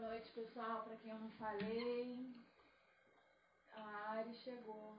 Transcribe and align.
noite, 0.00 0.30
pessoal. 0.32 0.82
Para 0.82 0.96
quem 0.96 1.10
eu 1.10 1.18
não 1.18 1.30
falei, 1.32 2.34
a 3.72 4.12
Ari 4.12 4.34
chegou. 4.34 4.98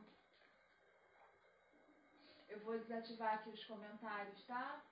Eu 2.48 2.60
vou 2.60 2.78
desativar 2.78 3.36
aqui 3.36 3.50
os 3.50 3.64
comentários, 3.66 4.44
tá? 4.46 4.84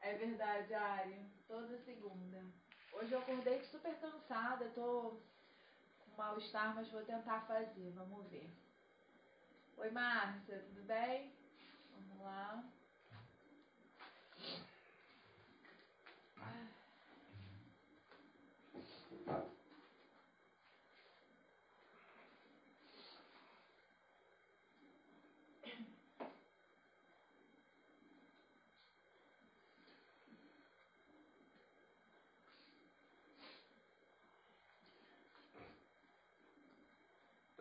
É 0.00 0.14
verdade, 0.14 0.74
Ari. 0.74 1.30
Toda 1.46 1.78
segunda. 1.84 2.44
Hoje 2.92 3.12
eu 3.12 3.18
acordei 3.18 3.62
super 3.64 3.94
cansada, 4.00 4.70
tô 4.70 5.20
com 5.98 6.16
mal-estar, 6.16 6.74
mas 6.74 6.90
vou 6.90 7.04
tentar 7.04 7.40
fazer. 7.46 7.90
Vamos 7.92 8.26
ver. 8.30 8.50
Oi, 9.76 9.90
Márcia, 9.90 10.62
tudo 10.62 10.82
bem? 10.84 11.34
Vamos 11.92 12.20
lá. 12.22 12.64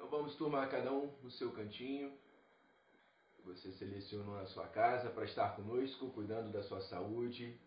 Então 0.04 0.10
vamos 0.10 0.36
turma 0.36 0.68
cada 0.68 0.92
um 0.92 1.10
no 1.24 1.32
seu 1.32 1.52
cantinho. 1.52 2.12
Você 3.46 3.72
selecionou 3.72 4.36
na 4.36 4.46
sua 4.48 4.68
casa 4.68 5.10
para 5.10 5.24
estar 5.24 5.56
conosco, 5.56 6.10
cuidando 6.10 6.52
da 6.52 6.62
sua 6.64 6.82
saúde. 6.82 7.58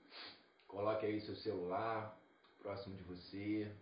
Coloque 0.67 1.07
aí 1.07 1.21
seu 1.21 1.35
celular 1.37 2.15
próximo 2.59 2.95
de 2.97 3.03
você. 3.05 3.75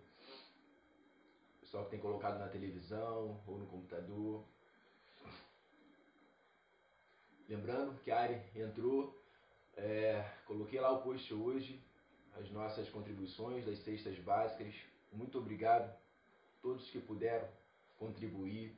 Pessoal 1.75 1.87
que 1.87 1.91
tem 1.91 2.01
colocado 2.01 2.39
na 2.39 2.47
televisão 2.47 3.43
ou 3.49 3.59
no 3.59 3.67
computador. 3.67 4.45
Lembrando 7.49 8.01
que 8.01 8.13
a 8.13 8.21
Ari 8.21 8.41
entrou, 8.55 9.21
é, 9.77 10.25
coloquei 10.47 10.79
lá 10.79 10.93
o 10.93 11.03
post 11.03 11.35
hoje, 11.35 11.83
as 12.39 12.49
nossas 12.53 12.89
contribuições 12.91 13.67
das 13.67 13.81
cestas 13.81 14.17
básicas. 14.21 14.73
Muito 15.13 15.37
obrigado 15.37 15.91
a 15.91 15.97
todos 16.63 16.89
que 16.91 17.01
puderam 17.01 17.49
contribuir. 17.99 18.73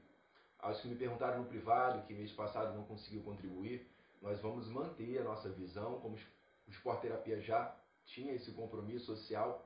Aos 0.59 0.81
que 0.81 0.89
me 0.89 0.97
perguntaram 0.97 1.43
no 1.43 1.49
privado, 1.51 2.07
que 2.07 2.15
mês 2.15 2.33
passado 2.33 2.75
não 2.75 2.85
conseguiu 2.85 3.23
contribuir, 3.23 3.87
nós 4.23 4.41
vamos 4.41 4.69
manter 4.69 5.19
a 5.19 5.25
nossa 5.25 5.51
visão, 5.51 6.01
como 6.01 6.17
o 6.17 6.71
Sport 6.71 7.03
Terapia 7.03 7.43
já 7.43 7.77
tinha 8.07 8.33
esse 8.33 8.53
compromisso 8.53 9.05
social. 9.05 9.66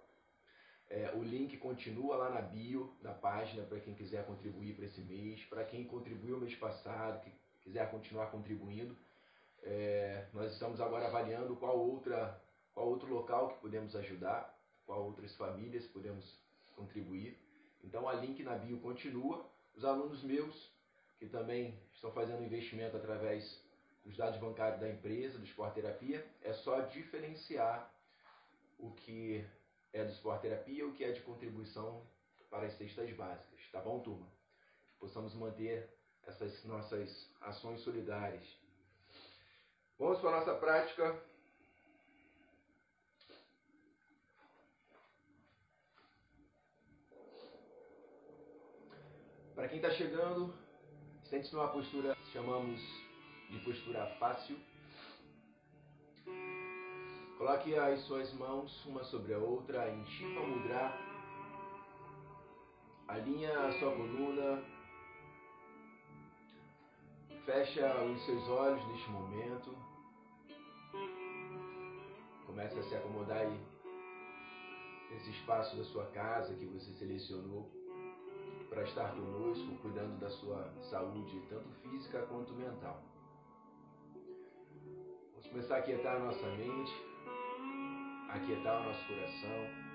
É, 0.90 1.12
o 1.14 1.22
link 1.22 1.56
continua 1.58 2.16
lá 2.16 2.30
na 2.30 2.40
bio 2.40 2.92
da 3.00 3.12
página 3.12 3.64
para 3.64 3.78
quem 3.78 3.94
quiser 3.94 4.26
contribuir 4.26 4.74
para 4.74 4.86
esse 4.86 5.00
mês. 5.02 5.40
Para 5.44 5.64
quem 5.64 5.84
contribuiu 5.84 6.40
mês 6.40 6.56
passado, 6.56 7.22
que 7.22 7.32
quiser 7.62 7.88
continuar 7.92 8.32
contribuindo, 8.32 8.96
é, 9.62 10.26
nós 10.32 10.52
estamos 10.52 10.80
agora 10.80 11.06
avaliando 11.06 11.54
qual, 11.54 11.78
outra, 11.78 12.42
qual 12.74 12.88
outro 12.88 13.08
local 13.08 13.50
que 13.50 13.60
podemos 13.60 13.94
ajudar, 13.94 14.52
qual 14.84 15.04
outras 15.04 15.32
famílias 15.36 15.86
podemos 15.86 16.24
contribuir. 16.74 17.38
Então 17.84 18.08
a 18.08 18.14
link 18.14 18.42
na 18.42 18.56
bio 18.56 18.80
continua. 18.80 19.48
Os 19.76 19.84
alunos 19.84 20.24
meus, 20.24 20.72
que 21.20 21.26
também 21.26 21.78
estão 21.94 22.10
fazendo 22.10 22.42
investimento 22.42 22.96
através 22.96 23.64
dos 24.04 24.16
dados 24.16 24.40
bancários 24.40 24.80
da 24.80 24.90
empresa, 24.90 25.38
do 25.38 25.44
Sport 25.44 25.74
Terapia, 25.74 26.26
é 26.42 26.52
só 26.52 26.80
diferenciar 26.80 27.94
o 28.76 28.90
que 28.90 29.46
é 29.92 30.04
do 30.04 30.12
Sport 30.12 30.42
Terapia 30.42 30.86
o 30.86 30.92
que 30.94 31.04
é 31.04 31.12
de 31.12 31.20
contribuição 31.22 32.06
para 32.48 32.66
as 32.66 32.74
cestas 32.74 33.10
básicas. 33.14 33.60
Tá 33.72 33.80
bom, 33.80 34.00
turma? 34.00 34.26
Que 34.88 34.98
possamos 34.98 35.34
manter 35.34 35.88
essas 36.24 36.64
nossas 36.64 37.30
ações 37.40 37.80
solidárias. 37.80 38.44
Vamos 39.98 40.20
para 40.20 40.30
a 40.30 40.40
nossa 40.40 40.54
prática. 40.54 41.22
Para 49.54 49.68
quem 49.68 49.76
está 49.76 49.90
chegando, 49.90 50.54
sente-se 51.24 51.54
numa 51.54 51.68
postura 51.68 52.16
chamamos 52.32 52.80
de 53.50 53.58
postura 53.64 54.06
fácil. 54.18 54.56
Coloque 57.40 57.74
as 57.74 58.02
suas 58.02 58.30
mãos 58.34 58.84
uma 58.84 59.02
sobre 59.02 59.32
a 59.32 59.38
outra 59.38 59.88
em 59.88 60.04
Shiva 60.04 60.46
Mudra. 60.46 60.92
Alinha 63.08 63.58
a 63.66 63.72
sua 63.78 63.92
coluna. 63.92 64.62
Fecha 67.46 68.04
os 68.04 68.26
seus 68.26 68.46
olhos 68.46 68.86
neste 68.88 69.08
momento. 69.08 69.74
Comece 72.44 72.78
a 72.78 72.82
se 72.82 72.94
acomodar 72.94 73.38
aí 73.38 73.60
nesse 75.10 75.30
espaço 75.30 75.78
da 75.78 75.84
sua 75.84 76.04
casa 76.08 76.54
que 76.56 76.66
você 76.66 76.92
selecionou 76.98 77.70
para 78.68 78.82
estar 78.82 79.12
conosco, 79.12 79.78
cuidando 79.80 80.20
da 80.20 80.28
sua 80.28 80.70
saúde, 80.90 81.40
tanto 81.48 81.70
física 81.76 82.20
quanto 82.26 82.52
mental. 82.52 83.02
Vamos 85.32 85.46
começar 85.48 85.76
a 85.76 85.78
aquietar 85.78 86.16
a 86.16 86.18
nossa 86.18 86.46
mente, 86.50 87.09
aquietar 88.34 88.80
o 88.80 88.84
nosso 88.84 89.06
coração 89.06 89.90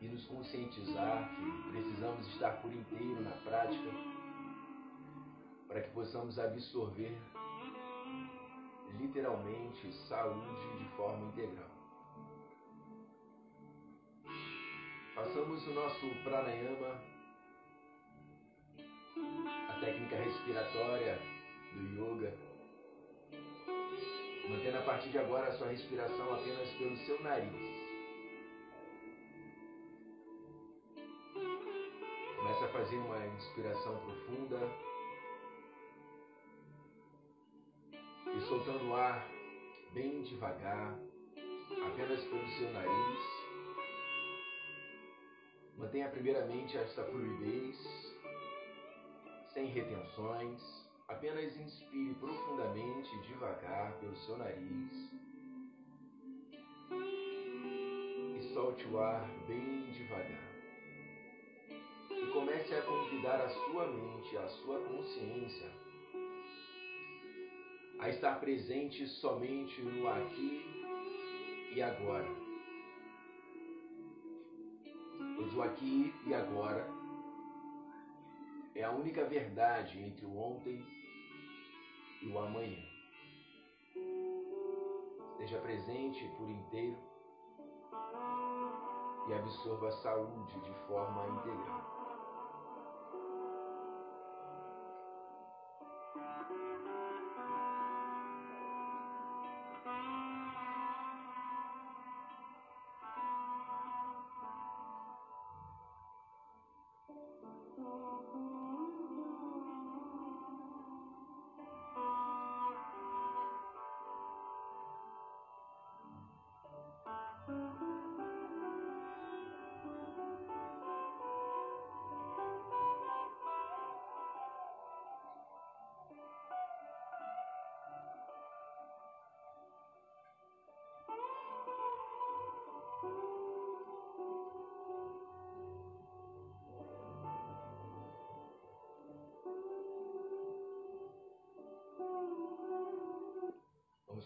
e 0.00 0.08
nos 0.08 0.24
conscientizar 0.26 1.28
que 1.34 1.70
precisamos 1.70 2.26
estar 2.28 2.60
por 2.62 2.72
inteiro 2.72 3.20
na 3.20 3.30
prática 3.30 3.90
para 5.66 5.82
que 5.82 5.90
possamos 5.90 6.38
absorver 6.38 7.16
literalmente 8.98 9.92
saúde 10.08 10.78
de 10.78 10.96
forma 10.96 11.26
integral. 11.28 11.68
Façamos 15.14 15.66
o 15.66 15.74
nosso 15.74 16.06
pranayama 16.24 17.00
a 19.68 19.80
técnica 19.80 20.16
respiratória 20.16 21.18
do 21.74 21.82
yoga, 21.96 22.32
mantendo 24.48 24.78
a 24.78 24.82
partir 24.82 25.10
de 25.10 25.18
agora 25.18 25.48
a 25.48 25.52
sua 25.52 25.68
respiração 25.68 26.34
apenas 26.34 26.68
pelo 26.70 26.96
seu 26.98 27.22
nariz. 27.22 27.78
Comece 32.36 32.64
a 32.64 32.68
fazer 32.68 32.96
uma 32.96 33.26
inspiração 33.26 33.98
profunda 33.98 34.58
e 38.34 38.40
soltando 38.42 38.88
o 38.88 38.94
ar 38.94 39.28
bem 39.92 40.22
devagar, 40.22 40.98
apenas 41.86 42.24
pelo 42.24 42.48
seu 42.56 42.70
nariz. 42.72 43.38
Mantenha 45.76 46.08
primeiramente 46.08 46.76
esta 46.76 47.04
fluidez 47.04 47.76
sem 49.52 49.66
retenções, 49.66 50.77
apenas 51.08 51.56
inspire 51.56 52.14
profundamente 52.14 53.14
e 53.16 53.22
devagar 53.22 53.92
pelo 53.98 54.16
seu 54.18 54.36
nariz 54.36 55.10
e 58.36 58.52
solte 58.52 58.86
o 58.88 58.98
ar 58.98 59.26
bem 59.46 59.90
devagar. 59.90 60.48
E 62.10 62.26
comece 62.32 62.74
a 62.74 62.82
convidar 62.82 63.40
a 63.40 63.48
sua 63.48 63.86
mente, 63.86 64.36
a 64.36 64.48
sua 64.48 64.80
consciência 64.80 65.70
a 67.98 68.08
estar 68.10 68.38
presente 68.38 69.06
somente 69.06 69.80
no 69.82 70.08
aqui 70.08 70.62
e 71.74 71.82
agora. 71.82 72.28
Pois 75.36 75.54
o 75.54 75.62
aqui 75.62 76.14
e 76.26 76.34
agora 76.34 76.86
é 78.74 78.84
a 78.84 78.92
única 78.92 79.24
verdade 79.24 79.98
entre 79.98 80.24
o 80.24 80.36
ontem 80.36 80.97
e 82.22 82.28
o 82.28 82.38
amanhã. 82.38 82.82
Esteja 85.32 85.58
presente 85.60 86.28
por 86.36 86.48
inteiro 86.48 86.96
e 89.28 89.34
absorva 89.34 89.88
a 89.88 89.92
saúde 89.92 90.60
de 90.60 90.72
forma 90.86 91.26
integral. 91.28 91.97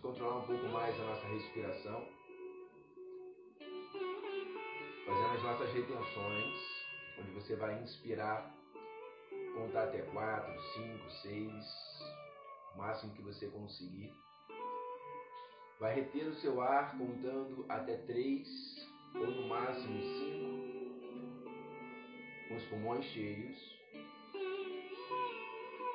Controlar 0.03 0.39
um 0.39 0.47
pouco 0.47 0.67
mais 0.67 1.01
a 1.01 1.05
nossa 1.05 1.27
respiração, 1.29 2.09
fazendo 5.07 5.35
as 5.35 5.43
nossas 5.45 5.73
retenções, 5.73 6.85
onde 7.21 7.31
você 7.31 7.55
vai 7.55 7.81
inspirar, 7.81 8.53
contar 9.55 9.85
até 9.85 10.03
4, 10.03 10.61
5, 10.61 11.11
6, 11.11 11.55
o 12.75 12.79
máximo 12.79 13.15
que 13.15 13.23
você 13.23 13.47
conseguir. 13.47 14.13
Vai 15.79 15.95
reter 15.95 16.27
o 16.27 16.35
seu 16.35 16.61
ar 16.61 16.99
contando 16.99 17.65
até 17.69 17.97
3 17.99 18.91
ou 19.15 19.27
no 19.27 19.49
máximo 19.49 20.01
5, 20.01 22.49
com 22.49 22.57
os 22.57 22.65
pulmões 22.65 23.05
cheios. 23.05 23.81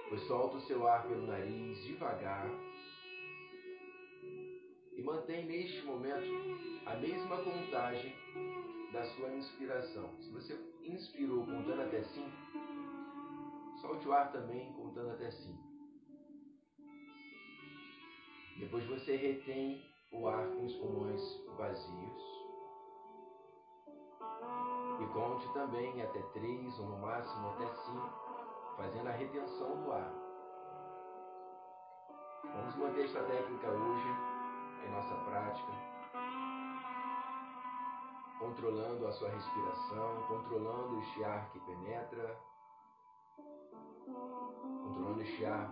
Pois 0.07 0.21
solta 0.27 0.56
o 0.56 0.62
seu 0.62 0.88
ar 0.88 1.06
pelo 1.06 1.27
nariz 1.27 1.83
devagar. 1.83 2.50
Mantém 5.07 5.45
neste 5.45 5.86
momento 5.86 6.27
a 6.86 6.95
mesma 6.98 7.38
contagem 7.38 8.13
da 8.92 9.06
sua 9.06 9.30
inspiração. 9.30 10.09
Se 10.19 10.30
você 10.31 10.59
inspirou 10.83 11.45
contando 11.45 11.81
até 11.81 12.04
5, 12.04 12.30
solte 13.80 14.06
o 14.06 14.12
ar 14.12 14.33
também 14.33 14.74
contando 14.74 15.12
até 15.12 15.31
5. 15.31 15.57
Depois 18.59 18.86
você 18.86 19.15
retém 19.15 19.81
o 20.12 20.27
ar 20.27 20.45
com 20.45 20.65
os 20.65 20.75
pulmões 20.75 21.21
vazios. 21.56 22.21
E 25.00 25.06
conte 25.13 25.54
também 25.54 26.01
até 26.01 26.21
três 26.33 26.80
ou 26.80 26.86
no 26.86 26.98
máximo 26.98 27.48
até 27.51 27.68
cinco, 27.68 28.75
fazendo 28.75 29.07
a 29.07 29.12
retenção 29.12 29.83
do 29.83 29.92
ar. 29.94 30.13
Vamos 32.44 32.75
manter 32.75 33.06
esta 33.06 33.24
técnica 33.24 33.69
hoje 33.69 34.37
em 34.88 34.92
nossa 34.92 35.16
prática, 35.16 35.72
controlando 38.39 39.07
a 39.07 39.12
sua 39.12 39.30
respiração, 39.30 40.24
controlando 40.28 41.00
este 41.00 41.24
ar 41.24 41.50
que 41.50 41.60
penetra, 41.60 42.39
controlando 44.84 45.22
este 45.22 45.45
ar 45.45 45.69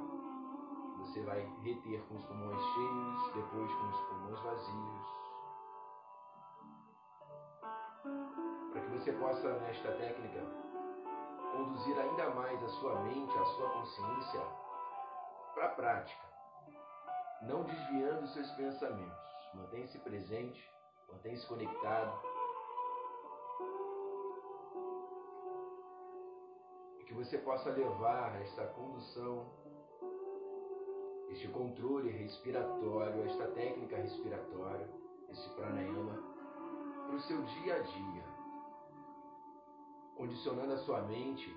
você 1.00 1.22
vai 1.22 1.40
reter 1.62 2.04
com 2.08 2.16
os 2.16 2.26
pulmões 2.26 2.62
cheios, 2.74 3.34
depois 3.36 3.72
com 3.74 3.88
os 3.88 4.02
pulmões 4.02 4.40
vazios. 4.40 5.08
Para 8.72 8.82
que 8.82 8.90
você 8.90 9.14
possa, 9.14 9.54
nesta 9.60 9.92
técnica, 9.94 10.42
conduzir 11.52 11.98
ainda 12.00 12.32
mais 12.32 12.62
a 12.64 12.70
sua 12.70 13.00
mente, 13.02 13.38
a 13.38 13.46
sua 13.46 13.70
consciência 13.70 14.42
para 15.54 15.66
a 15.68 15.70
prática, 15.70 16.35
não 17.42 17.64
desviando 17.64 18.28
seus 18.28 18.50
pensamentos. 18.52 19.18
Mantenha-se 19.54 20.00
presente, 20.00 20.70
mantenha-se 21.12 21.48
conectado. 21.48 22.20
E 27.00 27.04
que 27.06 27.14
você 27.14 27.38
possa 27.38 27.70
levar 27.70 28.42
esta 28.42 28.66
condução 28.68 29.46
este 31.36 31.48
controle 31.50 32.10
respiratório, 32.12 33.26
esta 33.26 33.48
técnica 33.48 33.98
respiratória, 33.98 34.90
este 35.30 35.50
pranayama, 35.56 36.18
para 37.08 37.16
o 37.16 37.20
seu 37.22 37.42
dia 37.44 37.76
a 37.76 37.80
dia, 37.80 38.24
condicionando 40.16 40.74
a 40.74 40.78
sua 40.78 41.02
mente, 41.02 41.54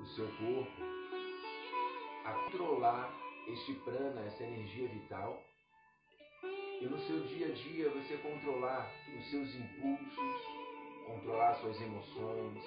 o 0.00 0.06
seu 0.06 0.26
corpo, 0.26 0.82
a 2.24 2.32
controlar 2.32 3.25
este 3.46 3.74
prana, 3.84 4.20
essa 4.22 4.42
energia 4.42 4.88
vital, 4.88 5.42
e 6.80 6.84
no 6.84 6.98
seu 7.06 7.20
dia 7.26 7.46
a 7.46 7.50
dia 7.50 7.90
você 7.90 8.16
controlar 8.18 8.92
os 9.16 9.30
seus 9.30 9.54
impulsos, 9.54 10.42
controlar 11.06 11.54
suas 11.54 11.80
emoções, 11.80 12.62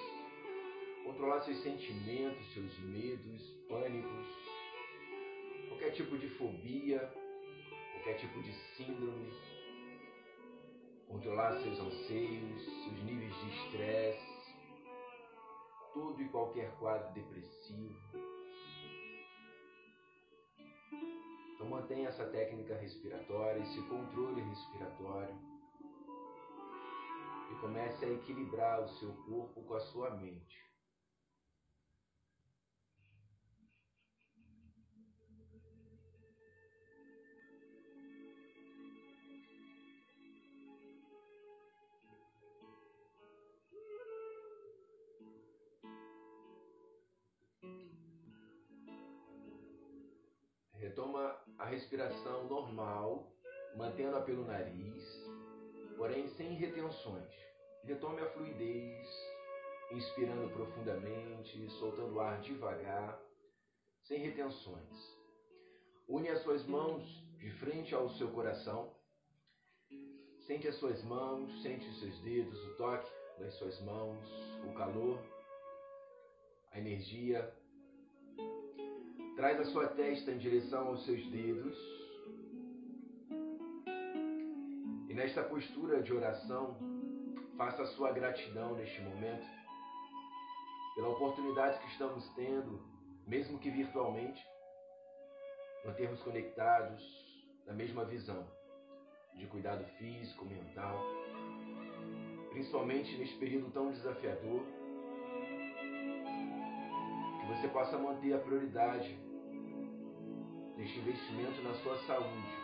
controlar 1.04 1.40
seus 1.42 1.62
sentimentos, 1.62 2.52
seus 2.54 2.78
medos, 2.80 3.42
pânicos, 3.68 4.26
qualquer 5.68 5.90
tipo 5.92 6.18
de 6.18 6.28
fobia, 6.30 7.14
qualquer 7.92 8.18
tipo 8.18 8.42
de 8.42 8.52
síndrome, 8.76 9.32
controlar 11.06 11.60
seus 11.62 11.78
anseios, 11.78 12.64
seus 12.84 13.02
níveis 13.04 13.34
de 13.34 13.48
estresse, 13.50 14.54
todo 15.92 16.20
e 16.22 16.28
qualquer 16.28 16.70
quadro 16.78 17.12
depressivo. 17.12 18.29
Então 21.60 21.68
mantenha 21.68 22.08
essa 22.08 22.24
técnica 22.24 22.74
respiratória, 22.74 23.60
esse 23.60 23.82
controle 23.82 24.40
respiratório 24.40 25.38
e 27.52 27.54
comece 27.60 28.02
a 28.02 28.08
equilibrar 28.08 28.80
o 28.80 28.88
seu 28.88 29.12
corpo 29.26 29.62
com 29.64 29.74
a 29.74 29.80
sua 29.80 30.08
mente. 30.08 30.58
Retoma 50.72 51.39
a 51.60 51.66
respiração 51.66 52.44
normal, 52.48 53.30
mantendo-a 53.76 54.22
pelo 54.22 54.46
nariz, 54.46 55.04
porém 55.96 56.26
sem 56.28 56.54
retenções. 56.54 57.30
Retome 57.84 58.20
a 58.22 58.30
fluidez, 58.30 59.06
inspirando 59.92 60.50
profundamente, 60.54 61.68
soltando 61.78 62.14
o 62.14 62.20
ar 62.20 62.40
devagar, 62.40 63.20
sem 64.04 64.20
retenções. 64.20 65.18
Une 66.08 66.30
as 66.30 66.42
suas 66.42 66.66
mãos 66.66 67.04
de 67.38 67.50
frente 67.58 67.94
ao 67.94 68.08
seu 68.10 68.30
coração. 68.32 68.94
Sente 70.46 70.66
as 70.66 70.76
suas 70.76 71.02
mãos, 71.04 71.62
sente 71.62 71.86
os 71.86 72.00
seus 72.00 72.18
dedos, 72.20 72.58
o 72.68 72.76
toque 72.76 73.10
das 73.38 73.54
suas 73.54 73.78
mãos, 73.82 74.26
o 74.66 74.72
calor, 74.72 75.22
a 76.72 76.78
energia 76.78 77.54
Traz 79.40 79.58
a 79.58 79.64
sua 79.64 79.86
testa 79.86 80.32
em 80.32 80.36
direção 80.36 80.88
aos 80.88 81.02
seus 81.06 81.26
dedos. 81.28 81.74
E 85.08 85.14
nesta 85.14 85.42
postura 85.42 86.02
de 86.02 86.12
oração, 86.12 86.76
faça 87.56 87.80
a 87.80 87.86
sua 87.86 88.12
gratidão 88.12 88.74
neste 88.74 89.00
momento 89.00 89.46
pela 90.94 91.08
oportunidade 91.08 91.78
que 91.78 91.86
estamos 91.86 92.28
tendo, 92.34 92.82
mesmo 93.26 93.58
que 93.58 93.70
virtualmente, 93.70 94.44
mantermos 95.86 96.22
conectados 96.22 97.02
na 97.66 97.72
mesma 97.72 98.04
visão 98.04 98.46
de 99.36 99.46
cuidado 99.46 99.86
físico, 99.96 100.44
mental, 100.44 101.02
principalmente 102.50 103.16
neste 103.16 103.38
período 103.38 103.70
tão 103.72 103.90
desafiador, 103.90 104.60
que 107.40 107.46
você 107.54 107.68
possa 107.68 107.96
manter 107.96 108.34
a 108.34 108.38
prioridade 108.38 109.29
deste 110.80 110.98
investimento 110.98 111.60
na 111.60 111.74
sua 111.74 111.98
saúde, 112.06 112.56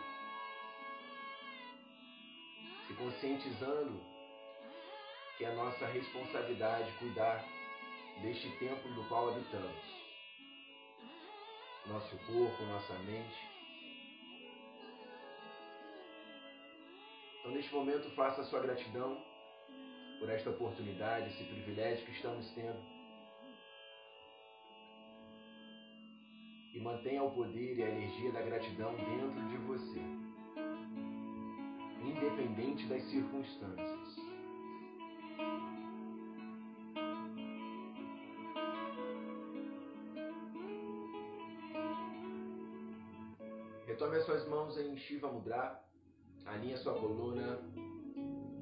se 2.87 2.93
conscientizando 2.95 4.01
que 5.37 5.45
é 5.45 5.53
nossa 5.53 5.85
responsabilidade 5.85 6.91
cuidar 6.97 7.45
deste 8.23 8.49
templo 8.57 8.91
do 8.95 9.07
qual 9.07 9.29
habitamos, 9.29 9.85
nosso 11.85 12.17
corpo, 12.25 12.63
nossa 12.63 12.93
mente. 13.03 13.37
Então, 17.39 17.51
neste 17.51 17.71
momento, 17.71 18.09
faça 18.15 18.41
a 18.41 18.45
sua 18.45 18.61
gratidão 18.61 19.23
por 20.17 20.27
esta 20.27 20.49
oportunidade, 20.49 21.29
esse 21.29 21.43
privilégio 21.43 22.03
que 22.03 22.13
estamos 22.13 22.49
tendo 22.55 22.96
e 26.77 26.79
mantenha 26.79 27.23
o 27.23 27.31
poder 27.31 27.75
e 27.75 27.83
a 27.83 27.89
energia 27.89 28.31
da 28.31 28.39
gratidão 28.39 28.93
dentro 28.93 29.47
de 29.49 29.57
você, 29.65 29.99
independente 32.03 32.85
das 32.85 33.01
circunstâncias. 33.09 34.15
Retome 43.87 44.17
as 44.17 44.25
suas 44.25 44.47
mãos 44.47 44.77
em 44.77 44.95
Shiva 44.97 45.31
Mudra, 45.31 45.83
alinhe 46.45 46.77
sua 46.77 46.93
coluna, 46.93 47.59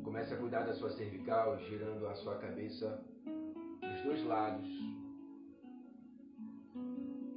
comece 0.05 0.33
a 0.33 0.37
cuidar 0.37 0.61
da 0.61 0.73
sua 0.73 0.89
cervical, 0.91 1.59
girando 1.59 2.07
a 2.07 2.15
sua 2.15 2.37
cabeça 2.37 3.03
dos 3.81 4.01
dois 4.03 4.23
lados, 4.23 4.94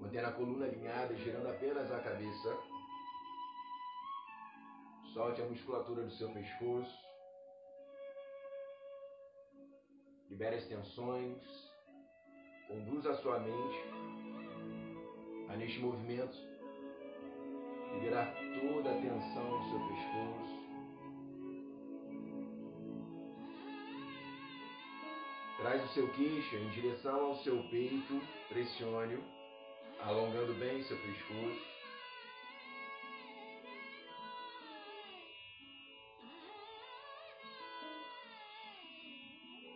mantendo 0.08 0.26
a 0.26 0.32
coluna 0.32 0.64
alinhada 0.64 1.14
girando 1.16 1.48
apenas 1.48 1.92
a 1.92 2.00
cabeça. 2.00 2.56
Solte 5.12 5.42
a 5.42 5.44
musculatura 5.44 6.02
do 6.02 6.10
seu 6.12 6.30
pescoço. 6.32 6.96
Libere 10.30 10.56
as 10.56 10.66
tensões. 10.66 11.42
Conduza 12.68 13.10
a 13.10 13.16
sua 13.16 13.38
mente 13.38 13.78
a 15.50 15.56
neste 15.56 15.78
movimento 15.78 16.36
liberar 17.94 18.34
toda 18.60 18.90
a 18.90 19.00
tensão 19.00 19.58
do 19.58 19.70
seu 19.70 19.88
pescoço. 19.88 20.58
Traz 25.58 25.84
o 25.84 25.88
seu 25.94 26.08
queixo 26.12 26.56
em 26.56 26.70
direção 26.70 27.26
ao 27.26 27.36
seu 27.36 27.62
peito, 27.70 28.20
pressione-o, 28.48 29.37
alongando 30.00 30.54
bem 30.54 30.82
seu 30.84 30.96
pescoço. 30.96 31.78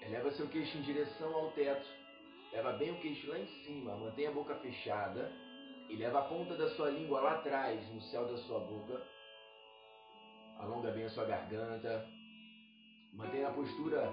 Eleva 0.02 0.30
seu 0.32 0.48
queixo 0.48 0.78
em 0.78 0.82
direção 0.82 1.34
ao 1.34 1.50
teto. 1.52 1.88
Leva 2.52 2.72
bem 2.74 2.90
o 2.90 3.00
queixo 3.00 3.28
lá 3.30 3.38
em 3.38 3.46
cima. 3.64 3.96
Mantenha 3.96 4.30
a 4.30 4.32
boca 4.32 4.54
fechada. 4.56 5.32
E 5.88 5.96
leva 5.96 6.20
a 6.20 6.22
ponta 6.22 6.54
da 6.56 6.70
sua 6.70 6.90
língua 6.90 7.20
lá 7.20 7.32
atrás, 7.32 7.86
no 7.92 8.00
céu 8.02 8.26
da 8.26 8.36
sua 8.38 8.60
boca. 8.60 9.02
Alonga 10.58 10.90
bem 10.90 11.04
a 11.04 11.10
sua 11.10 11.24
garganta. 11.24 12.06
Mantenha 13.12 13.48
a 13.48 13.52
postura 13.52 14.12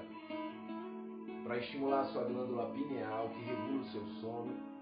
para 1.43 1.57
estimular 1.57 2.01
a 2.01 2.05
sua 2.05 2.25
glândula 2.25 2.71
pineal, 2.71 3.29
que 3.29 3.43
regula 3.43 3.81
o 3.81 3.85
seu 3.85 4.05
sono. 4.21 4.78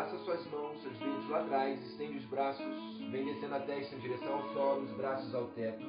Entrelaça 0.00 0.18
suas 0.24 0.46
mãos, 0.50 0.80
seus 0.82 0.98
dedos 0.98 1.28
lá 1.28 1.40
atrás, 1.40 1.80
estende 1.86 2.16
os 2.16 2.24
braços, 2.24 2.98
vem 3.10 3.24
descendo 3.24 3.54
a 3.54 3.60
testa 3.60 3.94
em 3.94 3.98
direção 3.98 4.32
ao 4.32 4.52
solo, 4.54 4.82
os 4.84 4.90
braços 4.92 5.34
ao 5.34 5.48
teto. 5.48 5.84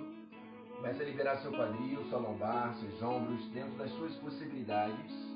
Começa 0.76 1.02
a 1.02 1.06
liberar 1.06 1.38
seu 1.38 1.52
quadril, 1.52 2.04
sua 2.10 2.20
lombar, 2.20 2.74
seus 2.76 3.02
ombros, 3.02 3.46
dentro 3.52 3.78
das 3.78 3.90
suas 3.92 4.14
possibilidades. 4.16 5.32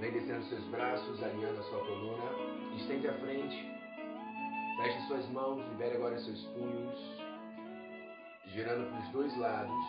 Vem 0.00 0.12
descendo 0.12 0.44
seus 0.44 0.64
braços, 0.64 1.22
alinhando 1.22 1.60
a 1.60 1.62
sua 1.62 1.78
coluna. 1.80 2.24
Estende 2.76 3.08
a 3.08 3.14
frente, 3.14 3.77
Feche 4.78 5.08
suas 5.08 5.28
mãos, 5.30 5.58
libere 5.70 5.96
agora 5.96 6.16
seus 6.20 6.40
punhos, 6.54 6.96
girando 8.46 8.88
para 8.88 9.00
os 9.00 9.08
dois 9.10 9.36
lados. 9.36 9.84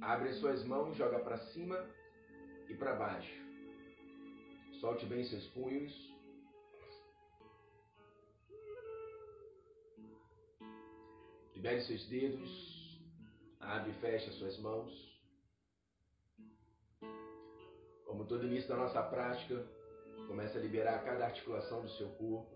Abre 0.00 0.30
as 0.30 0.36
suas 0.40 0.64
mãos, 0.64 0.96
joga 0.96 1.20
para 1.20 1.38
cima 1.52 1.78
e 2.68 2.74
para 2.74 2.96
baixo. 2.96 3.40
Solte 4.80 5.06
bem 5.06 5.22
seus 5.22 5.46
punhos. 5.50 5.92
Libere 11.54 11.82
seus 11.82 12.04
dedos. 12.08 13.00
Abre 13.60 13.92
e 13.92 13.94
fecha 14.00 14.32
suas 14.32 14.58
mãos. 14.58 15.11
Como 18.22 18.28
todo 18.28 18.46
início 18.46 18.68
da 18.68 18.76
nossa 18.76 19.02
prática, 19.02 19.66
comece 20.28 20.56
a 20.56 20.60
liberar 20.60 21.02
cada 21.04 21.24
articulação 21.24 21.82
do 21.82 21.88
seu 21.88 22.08
corpo. 22.10 22.54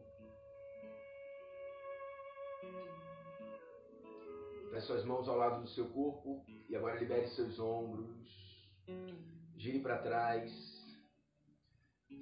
Feche 4.71 4.87
suas 4.87 5.05
mãos 5.05 5.29
ao 5.29 5.37
lado 5.37 5.63
do 5.63 5.69
seu 5.71 5.89
corpo 5.89 6.45
e 6.69 6.77
agora 6.77 7.01
libere 7.01 7.27
seus 7.31 7.59
ombros. 7.59 8.17
Gire 9.57 9.81
para 9.81 9.99
trás. 9.99 10.53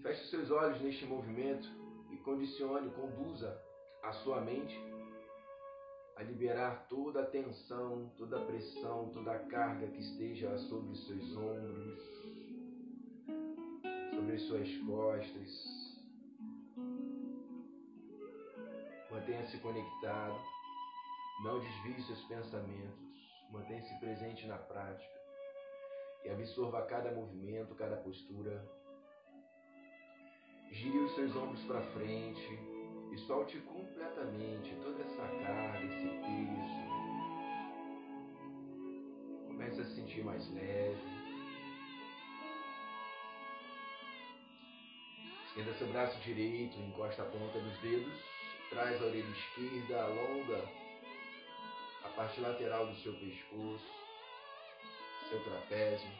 Feche 0.00 0.24
seus 0.30 0.50
olhos 0.50 0.80
neste 0.80 1.04
movimento 1.04 1.68
e 2.12 2.16
condicione, 2.16 2.90
conduza 2.92 3.62
a 4.04 4.12
sua 4.24 4.40
mente 4.40 4.74
a 6.16 6.22
liberar 6.22 6.86
toda 6.88 7.24
a 7.24 7.26
tensão, 7.26 8.10
toda 8.16 8.40
a 8.40 8.46
pressão, 8.46 9.10
toda 9.10 9.32
a 9.32 9.38
carga 9.40 9.86
que 9.88 10.00
esteja 10.00 10.56
sobre 10.56 10.92
os 10.92 11.06
seus 11.06 11.36
ombros 11.36 12.23
sobre 14.24 14.38
suas 14.38 14.76
costas. 14.78 15.94
Mantenha-se 19.10 19.58
conectado. 19.58 20.40
Não 21.44 21.60
desvie 21.60 22.02
seus 22.04 22.22
pensamentos. 22.24 23.04
Mantenha-se 23.52 23.94
presente 24.00 24.46
na 24.46 24.56
prática. 24.56 25.14
E 26.24 26.30
absorva 26.30 26.86
cada 26.86 27.12
movimento, 27.12 27.74
cada 27.74 27.96
postura. 27.96 28.66
Gire 30.70 30.98
os 30.98 31.14
seus 31.14 31.36
ombros 31.36 31.62
para 31.64 31.82
frente 31.92 32.58
e 33.12 33.18
solte 33.26 33.60
completamente 33.60 34.74
toda 34.82 35.02
essa 35.02 35.28
carga, 35.44 35.84
esse 35.84 36.08
peso. 36.08 36.84
Comece 39.48 39.80
a 39.82 39.84
se 39.84 39.94
sentir 39.94 40.24
mais 40.24 40.50
leve. 40.52 41.23
Estenda 45.54 45.72
seu 45.74 45.86
braço 45.86 46.18
direito, 46.18 46.76
encosta 46.80 47.22
a 47.22 47.26
ponta 47.26 47.60
dos 47.60 47.78
dedos, 47.78 48.12
traz 48.70 49.00
a 49.00 49.04
orelha 49.04 49.30
esquerda, 49.30 50.02
alonga 50.02 50.68
a 52.02 52.08
parte 52.08 52.40
lateral 52.40 52.88
do 52.88 52.96
seu 52.96 53.12
pescoço, 53.20 53.88
seu 55.28 55.44
trapézio. 55.44 56.10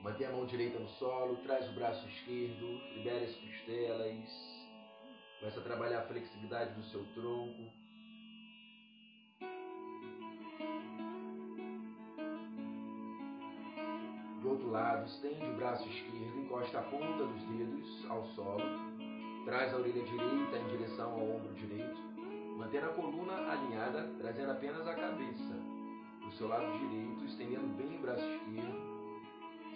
Mantenha 0.00 0.30
a 0.30 0.32
mão 0.32 0.46
direita 0.46 0.78
no 0.78 0.88
solo, 0.88 1.36
traz 1.42 1.68
o 1.68 1.74
braço 1.74 2.08
esquerdo, 2.08 2.80
libere 2.94 3.26
as 3.26 3.36
costelas, 3.36 4.30
começa 5.38 5.60
a 5.60 5.64
trabalhar 5.64 5.98
a 5.98 6.06
flexibilidade 6.06 6.72
do 6.72 6.84
seu 6.84 7.04
tronco. 7.12 7.85
Lado, 14.76 15.06
estende 15.06 15.42
o 15.42 15.56
braço 15.56 15.88
esquerdo, 15.88 16.38
encosta 16.38 16.78
a 16.78 16.82
ponta 16.82 17.24
dos 17.24 17.42
dedos 17.44 18.06
ao 18.10 18.22
solo, 18.34 18.62
traz 19.46 19.72
a 19.72 19.78
orelha 19.78 20.02
direita 20.02 20.58
em 20.58 20.68
direção 20.68 21.12
ao 21.12 21.36
ombro 21.36 21.54
direito, 21.54 21.96
mantendo 22.58 22.86
a 22.86 22.90
coluna 22.90 23.32
alinhada, 23.50 24.12
trazendo 24.18 24.52
apenas 24.52 24.86
a 24.86 24.94
cabeça 24.94 25.54
para 26.18 26.28
o 26.28 26.32
seu 26.32 26.48
lado 26.48 26.78
direito, 26.78 27.24
estendendo 27.24 27.66
bem 27.76 27.96
o 27.96 28.02
braço 28.02 28.22
esquerdo. 28.22 28.96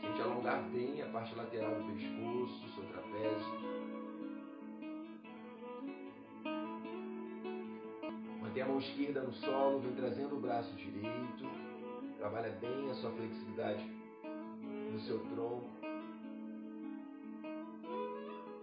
Sente 0.03 0.23
alongar 0.23 0.63
bem 0.71 1.01
a 1.03 1.07
parte 1.07 1.35
lateral 1.35 1.75
do 1.75 1.93
pescoço, 1.93 2.69
seu 2.75 2.85
trapézio. 2.85 3.61
Mantém 8.41 8.63
a 8.63 8.67
mão 8.67 8.79
esquerda 8.79 9.23
no 9.23 9.33
solo, 9.33 9.81
vem 9.81 9.95
trazendo 9.95 10.37
o 10.37 10.41
braço 10.41 10.75
direito. 10.75 11.49
Trabalha 12.19 12.51
bem 12.61 12.91
a 12.91 12.95
sua 12.95 13.11
flexibilidade 13.13 14.00
seu 15.01 15.19
tronco. 15.19 15.71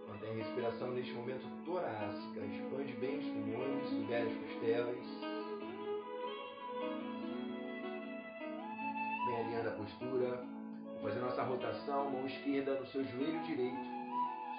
Mantém 0.08 0.30
a 0.30 0.34
respiração 0.34 0.90
neste 0.92 1.12
momento 1.12 1.46
torácica. 1.64 2.40
Expande 2.40 2.92
bem 2.94 3.18
os 3.18 3.26
pulmões, 3.26 3.92
libere 3.92 4.28
as 4.28 4.36
costelas. 4.38 5.06
Vem 9.26 9.40
alinhando 9.40 9.68
a 9.68 9.72
postura. 9.72 10.46
Vou 10.94 11.02
fazer 11.02 11.20
nossa 11.20 11.42
rotação. 11.42 12.10
Mão 12.10 12.26
esquerda 12.26 12.80
no 12.80 12.86
seu 12.86 13.04
joelho 13.04 13.42
direito. 13.42 13.98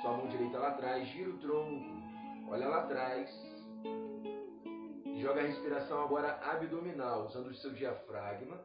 Sua 0.02 0.12
mão 0.18 0.28
direita 0.28 0.58
lá 0.58 0.70
atrás. 0.70 1.08
Gira 1.10 1.30
o 1.30 1.38
tronco. 1.38 2.00
Olha 2.50 2.68
lá 2.68 2.80
atrás. 2.84 3.30
Joga 5.18 5.42
a 5.42 5.44
respiração 5.44 6.02
agora 6.02 6.40
abdominal, 6.42 7.26
usando 7.26 7.48
o 7.48 7.56
seu 7.56 7.74
diafragma. 7.74 8.58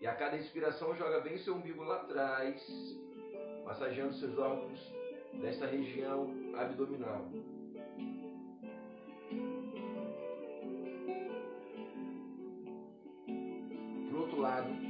E 0.00 0.06
a 0.06 0.14
cada 0.14 0.36
inspiração 0.36 0.94
joga 0.94 1.20
bem 1.20 1.38
seu 1.38 1.54
umbigo 1.54 1.82
lá 1.82 1.96
atrás, 1.96 2.62
massageando 3.64 4.14
seus 4.14 4.36
órgãos 4.38 4.78
desta 5.40 5.66
região 5.66 6.30
abdominal. 6.56 7.28
Pro 14.10 14.20
outro 14.20 14.40
lado. 14.40 14.86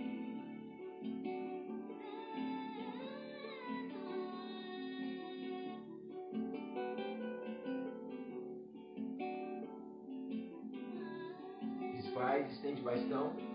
Faz, 12.15 12.51
estende 12.51 12.81
bastão 12.81 13.46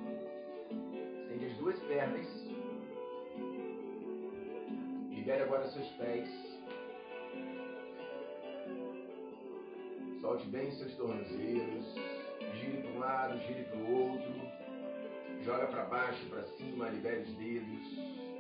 pernas, 1.91 2.25
libere 5.09 5.43
agora 5.43 5.67
seus 5.71 5.87
pés, 5.97 6.29
solte 10.21 10.47
bem 10.47 10.71
seus 10.71 10.95
tornozelos, 10.95 11.95
gire 12.53 12.77
para 12.77 12.91
um 12.91 12.99
lado, 12.99 13.39
gire 13.39 13.63
para 13.65 13.77
o 13.77 14.09
outro, 14.09 14.33
joga 15.43 15.67
para 15.67 15.83
baixo, 15.83 16.25
para 16.29 16.43
cima, 16.43 16.87
libere 16.87 17.23
os 17.23 17.33
dedos. 17.33 18.30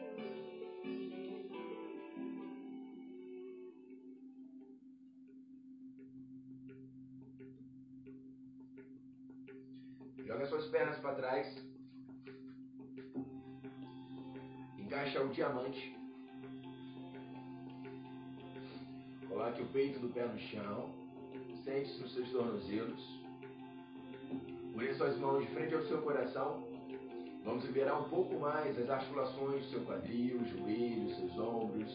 Vamos 27.43 27.65
liberar 27.65 27.99
um 27.99 28.09
pouco 28.09 28.39
mais 28.39 28.77
as 28.77 28.89
articulações 28.89 29.65
do 29.65 29.71
seu 29.71 29.85
quadril, 29.85 30.43
joelhos, 30.45 31.17
seus 31.17 31.37
ombros. 31.39 31.91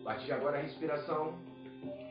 A 0.00 0.04
partir 0.04 0.26
de 0.26 0.32
agora 0.32 0.58
a 0.58 0.62
respiração 0.62 1.34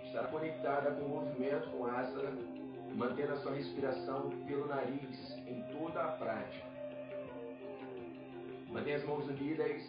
estará 0.05 0.27
conectada 0.27 0.91
com 0.91 1.05
o 1.05 1.10
movimento, 1.10 1.69
com 1.72 1.86
a 1.86 2.00
asana 2.00 2.55
mantendo 2.95 3.34
a 3.34 3.38
sua 3.38 3.53
respiração 3.53 4.29
pelo 4.48 4.67
nariz 4.67 5.38
em 5.48 5.62
toda 5.74 6.01
a 6.01 6.12
prática. 6.13 6.65
Mantenha 8.69 8.98
as 8.98 9.03
mãos 9.03 9.27
unidas. 9.27 9.81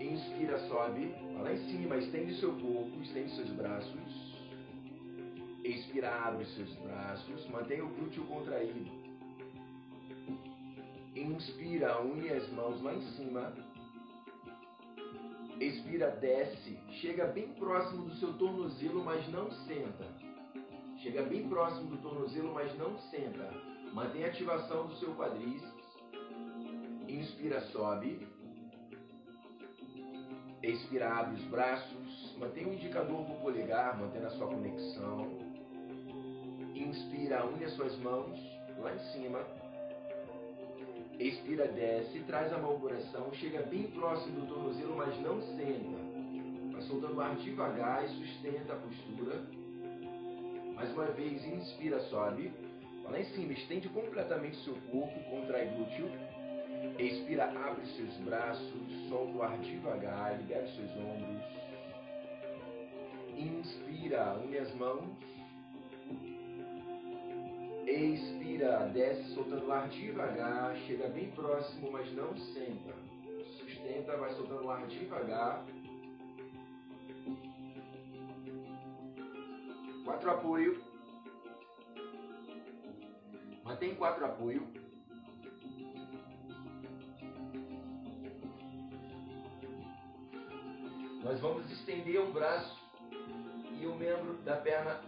Inspira, 0.00 0.58
sobe. 0.68 1.14
Lá 1.40 1.52
em 1.52 1.58
cima, 1.68 1.96
estende 1.96 2.34
seu 2.40 2.52
corpo, 2.52 3.00
estende 3.02 3.34
seus 3.36 3.50
braços. 3.50 4.38
Expira, 5.64 6.10
abre 6.24 6.44
seus 6.46 6.74
braços. 6.76 7.48
Mantenha 7.50 7.84
o 7.84 7.88
glúteo 7.88 8.24
contraído. 8.24 9.07
Inspira, 11.18 12.00
une 12.00 12.30
as 12.30 12.48
mãos 12.50 12.80
lá 12.80 12.94
em 12.94 13.02
cima. 13.16 13.52
Expira, 15.60 16.10
desce. 16.12 16.78
Chega 17.00 17.26
bem 17.26 17.48
próximo 17.54 18.04
do 18.04 18.14
seu 18.14 18.32
tornozelo, 18.34 19.04
mas 19.04 19.28
não 19.28 19.50
senta. 19.50 20.06
Chega 20.98 21.22
bem 21.22 21.48
próximo 21.48 21.90
do 21.90 21.96
tornozelo, 21.98 22.54
mas 22.54 22.76
não 22.78 22.96
senta. 23.10 23.50
Mantém 23.92 24.24
a 24.24 24.28
ativação 24.28 24.86
do 24.86 24.94
seu 24.96 25.14
quadríceps. 25.16 25.86
Inspira, 27.08 27.60
sobe. 27.72 28.26
Expira, 30.62 31.12
abre 31.12 31.40
os 31.40 31.44
braços. 31.46 32.36
Mantém 32.38 32.66
o 32.66 32.74
indicador 32.74 33.26
com 33.26 33.32
o 33.32 33.40
polegar, 33.40 33.98
mantendo 33.98 34.26
a 34.26 34.30
sua 34.30 34.46
conexão. 34.46 35.38
Inspira, 36.74 37.44
une 37.44 37.64
as 37.64 37.72
suas 37.72 37.96
mãos 37.98 38.38
lá 38.78 38.94
em 38.94 38.98
cima. 39.12 39.57
Expira, 41.18 41.66
desce, 41.66 42.20
traz 42.20 42.52
a 42.52 42.58
coração, 42.60 43.32
chega 43.34 43.62
bem 43.62 43.88
próximo 43.88 44.40
do 44.40 44.46
tornozelo, 44.46 44.96
mas 44.96 45.20
não 45.20 45.42
senta. 45.42 45.98
Vai 46.72 46.82
soltando 46.82 47.16
o 47.16 47.20
ar 47.20 47.34
devagar 47.34 48.04
e 48.04 48.08
sustenta 48.08 48.74
a 48.74 48.76
postura. 48.76 49.42
Mais 50.76 50.92
uma 50.92 51.06
vez, 51.06 51.44
inspira, 51.44 51.98
sobe. 52.02 52.52
Lá 53.02 53.18
em 53.18 53.24
cima, 53.34 53.52
estende 53.52 53.88
completamente 53.88 54.58
seu 54.58 54.74
corpo, 54.92 55.18
contrai 55.28 55.66
glúteo. 55.66 56.08
Expira, 57.00 57.46
abre 57.46 57.84
seus 57.96 58.14
braços, 58.18 59.08
solta 59.08 59.32
o 59.32 59.42
ar 59.42 59.58
devagar, 59.58 60.38
libera 60.38 60.68
seus 60.68 60.90
ombros. 60.92 61.42
Inspira, 63.36 64.38
une 64.44 64.56
as 64.56 64.72
mãos. 64.76 65.16
Expira, 67.88 68.90
desce 68.92 69.32
soltando 69.32 69.66
o 69.66 69.72
ar 69.72 69.88
devagar, 69.88 70.76
chega 70.86 71.08
bem 71.08 71.30
próximo, 71.30 71.90
mas 71.90 72.12
não 72.12 72.36
senta. 72.36 72.92
Sustenta, 73.58 74.14
vai 74.18 74.30
soltando 74.34 74.66
o 74.66 74.70
ar 74.70 74.86
devagar. 74.86 75.64
Quatro 80.04 80.30
apoio. 80.30 80.82
Mantém 83.64 83.94
quatro 83.94 84.26
apoio. 84.26 84.68
Nós 91.24 91.40
vamos 91.40 91.70
estender 91.70 92.20
o 92.20 92.32
braço 92.32 92.78
e 93.80 93.86
o 93.86 93.94
membro 93.94 94.34
da 94.44 94.56
perna 94.56 95.00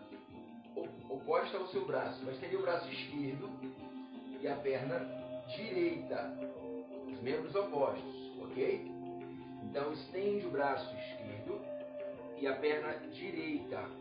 oposta 1.08 1.58
ao 1.58 1.66
seu 1.68 1.84
braço. 1.84 2.24
Vai 2.24 2.34
estender 2.34 2.58
o 2.58 2.62
braço 2.62 2.88
esquerdo 2.90 3.50
e 4.40 4.48
a 4.48 4.56
perna 4.56 4.98
direita. 5.56 6.36
Os 7.06 7.20
membros 7.22 7.54
opostos, 7.54 8.32
ok? 8.42 8.90
Então 9.64 9.92
estende 9.92 10.46
o 10.46 10.50
braço 10.50 10.94
esquerdo 10.96 11.60
e 12.38 12.46
a 12.46 12.54
perna 12.54 12.92
direita 13.12 14.00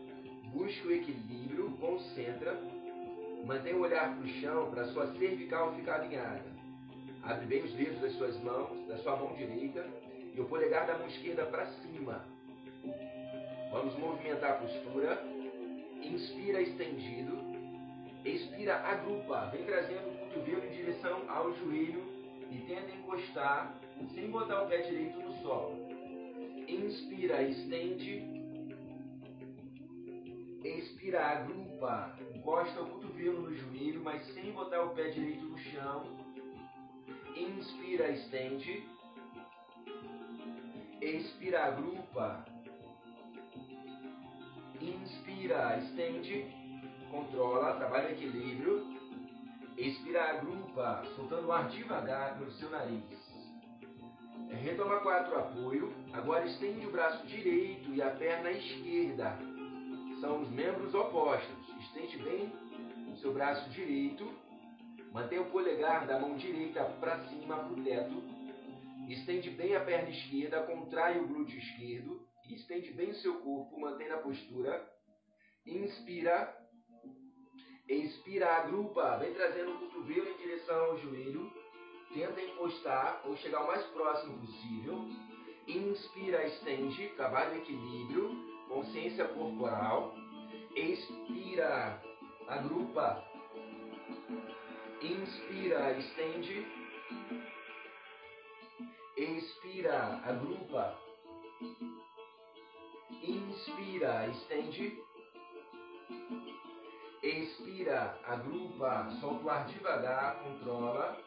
Busque 0.52 0.88
o 0.88 0.92
equilíbrio, 0.92 1.70
concentra, 1.80 2.58
mantenha 3.46 3.76
o 3.76 3.82
olhar 3.82 4.16
para 4.16 4.24
o 4.24 4.28
chão, 4.40 4.70
para 4.70 4.82
a 4.82 4.88
sua 4.88 5.06
cervical 5.14 5.72
ficar 5.74 6.00
alinhada. 6.00 6.44
Abre 7.22 7.46
bem 7.46 7.62
os 7.62 7.72
dedos 7.74 8.00
das 8.00 8.12
suas 8.14 8.36
mãos, 8.40 8.88
da 8.88 8.98
sua 8.98 9.14
mão 9.14 9.32
direita 9.34 9.86
e 10.34 10.40
o 10.40 10.46
polegar 10.46 10.88
da 10.88 10.98
mão 10.98 11.06
esquerda 11.06 11.46
para 11.46 11.66
cima. 11.66 12.24
Vamos 13.70 13.96
movimentar 13.96 14.50
a 14.50 14.54
postura. 14.54 15.22
Inspira 16.02 16.62
estendido. 16.62 17.38
Expira, 18.24 18.76
agrupa. 18.76 19.46
Vem 19.52 19.64
trazendo 19.64 20.08
o 20.08 20.16
cotovelo 20.18 20.64
em 20.66 20.70
direção 20.70 21.30
ao 21.30 21.52
joelho 21.54 22.02
e 22.50 22.58
tenta 22.66 22.90
encostar 22.92 23.74
sem 24.14 24.30
botar 24.30 24.62
o 24.62 24.68
pé 24.68 24.78
direito 24.78 25.18
no 25.18 25.32
solo. 25.42 25.76
Inspira, 26.68 27.42
estende. 27.42 28.22
Expira, 30.64 31.24
agrupa. 31.24 32.16
Encosta 32.34 32.82
o 32.82 32.86
cotovelo 32.90 33.42
no 33.42 33.54
joelho, 33.54 34.02
mas 34.02 34.22
sem 34.34 34.52
botar 34.52 34.82
o 34.82 34.90
pé 34.90 35.08
direito 35.08 35.44
no 35.44 35.58
chão. 35.58 36.04
Inspira, 37.36 38.10
estende. 38.10 38.84
Expira, 41.00 41.64
agrupa. 41.64 42.44
Inspira, 44.80 45.78
estende. 45.78 46.46
Controla, 47.10 47.76
trabalha 47.76 48.08
o 48.08 48.12
equilíbrio. 48.12 48.86
Expira, 49.76 50.30
agrupa, 50.30 51.02
soltando 51.16 51.48
o 51.48 51.52
ar 51.52 51.68
devagar 51.68 52.38
pelo 52.38 52.50
seu 52.52 52.70
nariz. 52.70 53.02
Retoma 54.62 55.00
quatro 55.00 55.38
apoio. 55.38 55.92
Agora 56.12 56.46
estende 56.46 56.86
o 56.86 56.90
braço 56.90 57.26
direito 57.26 57.90
e 57.94 58.02
a 58.02 58.10
perna 58.10 58.50
esquerda 58.50 59.38
são 60.20 60.42
os 60.42 60.50
membros 60.50 60.94
opostos. 60.94 61.68
Estende 61.80 62.18
bem 62.18 62.52
o 63.10 63.16
seu 63.16 63.32
braço 63.32 63.68
direito, 63.70 64.30
mantenha 65.12 65.42
o 65.42 65.50
polegar 65.50 66.06
da 66.06 66.18
mão 66.18 66.36
direita 66.36 66.84
para 67.00 67.18
cima, 67.24 67.56
para 67.56 67.72
o 67.72 67.82
teto. 67.82 68.22
Estende 69.08 69.50
bem 69.50 69.74
a 69.74 69.80
perna 69.80 70.10
esquerda, 70.10 70.62
contrai 70.62 71.18
o 71.18 71.26
glúteo 71.26 71.58
esquerdo. 71.58 72.20
Estende 72.54 72.92
bem 72.92 73.10
o 73.10 73.14
seu 73.14 73.40
corpo, 73.40 73.80
mantém 73.80 74.10
a 74.10 74.18
postura. 74.18 74.88
Inspira. 75.66 76.56
Expira, 77.88 78.56
agrupa. 78.56 79.18
Vem 79.18 79.34
trazendo 79.34 79.72
o 79.72 79.78
cotovelo 79.78 80.28
em 80.28 80.36
direção 80.36 80.84
ao 80.86 80.98
joelho. 80.98 81.52
Tenta 82.14 82.40
encostar 82.40 83.22
ou 83.26 83.36
chegar 83.36 83.62
o 83.64 83.66
mais 83.66 83.84
próximo 83.86 84.38
possível. 84.38 84.98
Inspira, 85.66 86.46
estende, 86.46 87.08
trabalha 87.16 87.54
o 87.54 87.58
equilíbrio 87.58 88.50
consciência 88.70 89.26
corporal, 89.26 90.14
expira, 90.76 92.00
agrupa, 92.46 93.24
inspira, 95.02 95.98
estende, 95.98 96.64
expira, 99.16 100.20
agrupa, 100.24 100.96
inspira, 103.22 104.28
estende, 104.28 105.02
expira, 107.22 108.18
agrupa, 108.24 109.10
solta 109.20 109.44
o 109.44 109.50
ar 109.50 109.66
devagar, 109.66 110.42
controla, 110.42 111.20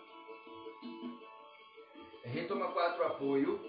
retoma 2.23 2.71
quatro 2.71 3.05
apoio, 3.05 3.59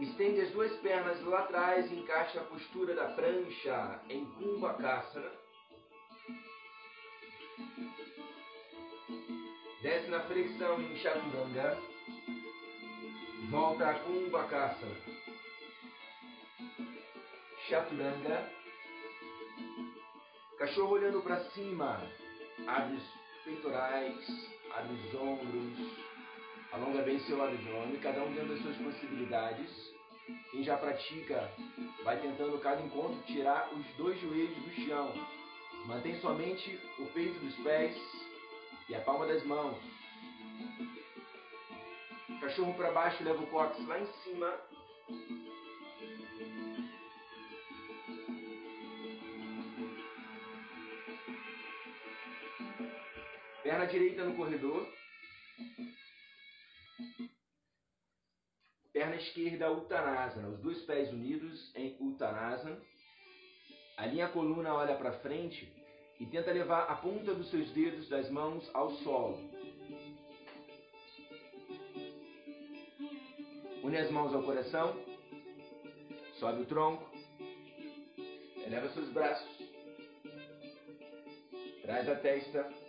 Estende 0.00 0.42
as 0.42 0.50
duas 0.52 0.72
pernas 0.76 1.20
lá 1.24 1.40
atrás, 1.40 1.90
encaixa 1.90 2.40
a 2.40 2.44
postura 2.44 2.94
da 2.94 3.06
prancha 3.14 4.00
em 4.08 4.24
Kumbhakasana. 4.26 5.32
Desce 9.82 10.08
na 10.08 10.20
flexão 10.20 10.80
em 10.80 10.96
Chaturanga. 10.98 11.76
Volta 13.50 13.90
a 13.90 13.94
Kumbhakasana. 13.98 15.17
Chaturanga. 17.68 18.50
Cachorro 20.58 20.92
olhando 20.92 21.20
para 21.20 21.44
cima. 21.50 22.00
Abre 22.66 22.96
os 22.96 23.02
peitorais, 23.44 24.48
abre 24.74 24.94
os 24.94 25.14
ombros, 25.14 25.90
alonga 26.72 27.02
bem 27.02 27.20
seu 27.20 27.42
abdômen, 27.42 28.00
cada 28.00 28.22
um 28.22 28.32
dentro 28.32 28.54
das 28.54 28.62
suas 28.62 28.76
possibilidades. 28.78 29.70
Quem 30.50 30.64
já 30.64 30.78
pratica, 30.78 31.50
vai 32.04 32.18
tentando 32.20 32.58
cada 32.58 32.80
encontro 32.80 33.20
tirar 33.26 33.70
os 33.72 33.86
dois 33.96 34.18
joelhos 34.18 34.56
do 34.56 34.86
chão. 34.86 35.12
Mantém 35.84 36.18
somente 36.20 36.80
o 36.98 37.06
peito 37.12 37.38
dos 37.38 37.54
pés 37.56 37.94
e 38.88 38.94
a 38.94 39.00
palma 39.02 39.26
das 39.26 39.44
mãos. 39.44 39.76
Cachorro 42.40 42.72
para 42.74 42.92
baixo, 42.92 43.22
leva 43.22 43.42
o 43.42 43.46
cóccix 43.48 43.86
lá 43.86 44.00
em 44.00 44.06
cima. 44.24 44.67
Perna 53.68 53.84
direita 53.84 54.24
no 54.24 54.34
corredor. 54.34 54.88
Perna 58.94 59.16
esquerda, 59.16 59.70
Uttanasana. 59.70 60.48
Os 60.48 60.60
dois 60.60 60.80
pés 60.86 61.12
unidos 61.12 61.70
em 61.76 61.94
Uttanasana. 62.00 62.80
Alinha 63.98 64.24
a 64.24 64.30
coluna, 64.30 64.72
olha 64.72 64.96
para 64.96 65.18
frente 65.18 65.70
e 66.18 66.24
tenta 66.24 66.50
levar 66.50 66.84
a 66.84 66.96
ponta 66.96 67.34
dos 67.34 67.50
seus 67.50 67.70
dedos 67.72 68.08
das 68.08 68.30
mãos 68.30 68.66
ao 68.72 68.90
solo. 69.02 69.36
Une 73.82 73.98
as 73.98 74.10
mãos 74.10 74.32
ao 74.32 74.44
coração. 74.44 74.98
Sobe 76.38 76.62
o 76.62 76.64
tronco. 76.64 77.06
Eleva 78.64 78.88
seus 78.94 79.10
braços. 79.10 79.58
Traz 81.82 82.08
a 82.08 82.16
testa. 82.16 82.87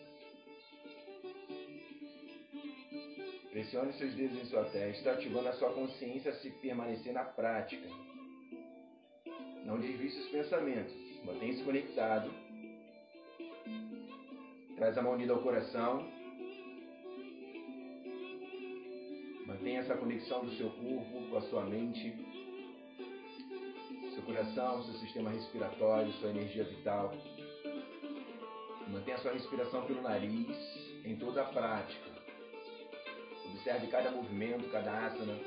Pressione 3.52 3.94
seus 3.94 4.14
dedos 4.14 4.38
em 4.40 4.46
sua 4.46 4.64
testa, 4.66 5.12
ativando 5.12 5.50
a 5.50 5.54
sua 5.54 5.74
consciência 5.74 6.32
a 6.32 6.36
se 6.36 6.52
permanecer 6.52 7.12
na 7.14 7.24
prática. 7.24 7.88
Não 9.66 9.80
desvie 9.80 10.12
seus 10.12 10.30
pensamentos. 10.30 10.94
Mantenha-se 11.26 11.64
conectado. 11.64 12.32
Traz 14.76 14.98
a 14.98 15.02
mão 15.02 15.14
unida 15.14 15.34
ao 15.34 15.42
coração. 15.42 16.08
Mantenha 19.48 19.80
essa 19.80 19.98
conexão 19.98 20.46
do 20.46 20.52
seu 20.52 20.70
corpo 20.70 21.30
com 21.30 21.38
a 21.38 21.42
sua 21.42 21.66
mente, 21.66 22.14
seu 24.14 24.24
coração, 24.24 24.84
seu 24.84 24.94
sistema 25.00 25.32
respiratório, 25.32 26.14
sua 26.14 26.30
energia 26.30 26.64
vital. 26.64 27.12
Mantenha 28.88 29.18
a 29.18 29.20
sua 29.20 29.34
respiração 29.34 29.86
pelo 29.88 30.04
nariz 30.04 30.56
em 31.04 31.16
toda 31.16 31.42
a 31.42 31.46
prática. 31.46 32.09
Observe 33.60 33.88
cada 33.88 34.10
movimento, 34.12 34.72
cada 34.72 35.08
asana. 35.08 35.38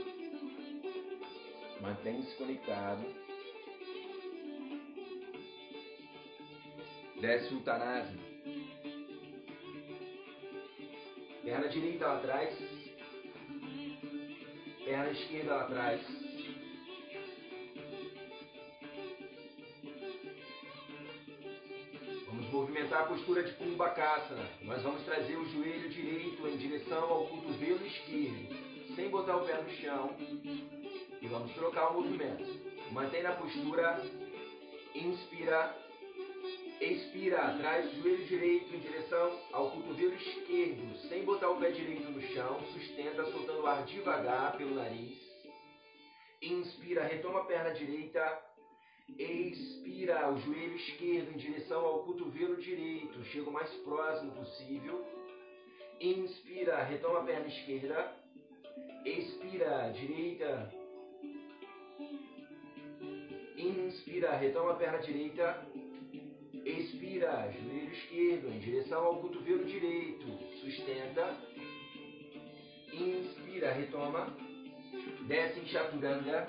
Mantenha-se 1.81 2.37
conectado. 2.37 3.07
Desce 7.19 7.55
o 7.55 7.57
Uttanasana. 7.57 8.21
Perna 11.43 11.69
direita 11.69 12.07
lá 12.07 12.19
atrás. 12.19 12.59
Perna 14.85 15.11
esquerda 15.11 15.55
lá 15.55 15.63
atrás. 15.63 16.22
A 23.03 23.07
postura 23.07 23.43
de 23.43 23.53
Kumbhakasana. 23.55 24.49
Nós 24.63 24.81
vamos 24.83 25.03
trazer 25.05 25.37
o 25.37 25.45
joelho 25.47 25.89
direito 25.91 26.47
em 26.47 26.57
direção 26.57 27.03
ao 27.03 27.27
cotovelo 27.27 27.85
esquerdo, 27.85 28.95
sem 28.95 29.09
botar 29.11 29.39
o 29.39 29.45
pé 29.45 29.61
no 29.61 29.71
chão. 29.71 30.17
E 31.21 31.27
vamos 31.27 31.53
trocar 31.55 31.91
o 31.91 31.95
movimento. 31.95 32.45
Mantém 32.93 33.25
na 33.25 33.33
postura. 33.33 34.01
Inspira. 34.95 35.77
Expira. 36.81 37.57
Traz 37.59 37.93
o 37.93 38.03
joelho 38.03 38.25
direito 38.27 38.73
em 38.73 38.79
direção 38.79 39.37
ao 39.53 39.73
cotovelo 39.73 40.15
esquerdo, 40.15 40.97
sem 41.09 41.25
botar 41.25 41.51
o 41.51 41.59
pé 41.59 41.73
direito 41.73 42.09
no 42.09 42.23
chão. 42.29 42.61
Sustenta, 42.73 43.25
soltando 43.33 43.63
o 43.63 43.67
ar 43.67 43.85
devagar 43.85 44.57
pelo 44.57 44.77
nariz. 44.77 45.19
Inspira. 46.41 47.03
Retoma 47.03 47.41
a 47.41 47.45
perna 47.47 47.71
direita. 47.71 48.41
Expira 49.09 49.72
o 50.11 50.37
joelho 50.39 50.75
esquerdo 50.75 51.31
em 51.33 51.39
direção 51.39 51.81
ao 51.85 52.03
cotovelo 52.03 52.57
direito. 52.57 53.23
Chega 53.27 53.49
o 53.49 53.53
mais 53.53 53.71
próximo 53.85 54.33
possível. 54.33 55.07
Inspira, 56.01 56.83
retoma 56.83 57.21
a 57.21 57.25
perna 57.25 57.47
esquerda. 57.47 58.13
Expira, 59.05 59.93
direita. 59.93 60.73
Inspira, 63.57 64.37
retoma 64.37 64.73
a 64.73 64.75
perna 64.75 64.99
direita. 64.99 65.67
Expira, 66.65 67.53
joelho 67.53 67.93
esquerdo 67.93 68.49
em 68.49 68.59
direção 68.59 69.05
ao 69.05 69.21
cotovelo 69.21 69.65
direito. 69.65 70.27
Sustenta. 70.61 71.37
Inspira, 72.93 73.73
retoma. 73.73 74.37
Desce 75.29 75.61
em 75.61 75.67
chaturanga. 75.67 76.49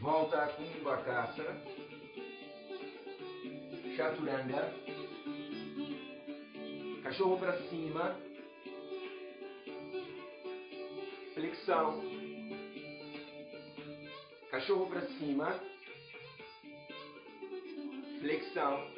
Volta 0.00 0.44
a 0.44 0.48
Kumbhakasana. 0.48 1.60
Chaturanga. 3.96 4.74
Cachorro 7.02 7.38
para 7.38 7.58
cima. 7.68 8.16
Flexão. 11.34 12.02
Cachorro 14.50 14.86
para 14.86 15.06
cima. 15.18 15.60
Flexão. 18.20 18.90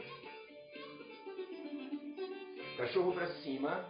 Cachorro 2.76 3.12
para 3.12 3.26
cima. 3.42 3.88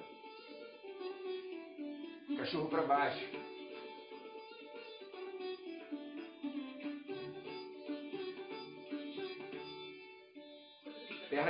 Cachorro 2.37 2.68
para 2.68 2.83
baixo. 2.83 3.38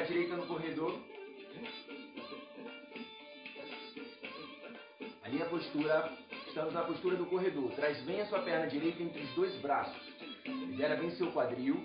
Direita 0.09 0.37
no 0.37 0.47
corredor. 0.47 0.99
Alinha 5.23 5.45
a 5.45 5.49
postura. 5.49 6.13
Estamos 6.47 6.73
na 6.73 6.83
postura 6.83 7.17
do 7.17 7.27
corredor. 7.27 7.71
Traz 7.73 8.01
bem 8.03 8.23
a 8.23 8.27
sua 8.27 8.41
perna 8.41 8.67
direita 8.67 9.03
entre 9.03 9.23
os 9.23 9.31
dois 9.35 9.55
braços. 9.61 10.03
Libera 10.47 10.97
bem 10.97 11.11
seu 11.11 11.31
quadril. 11.31 11.77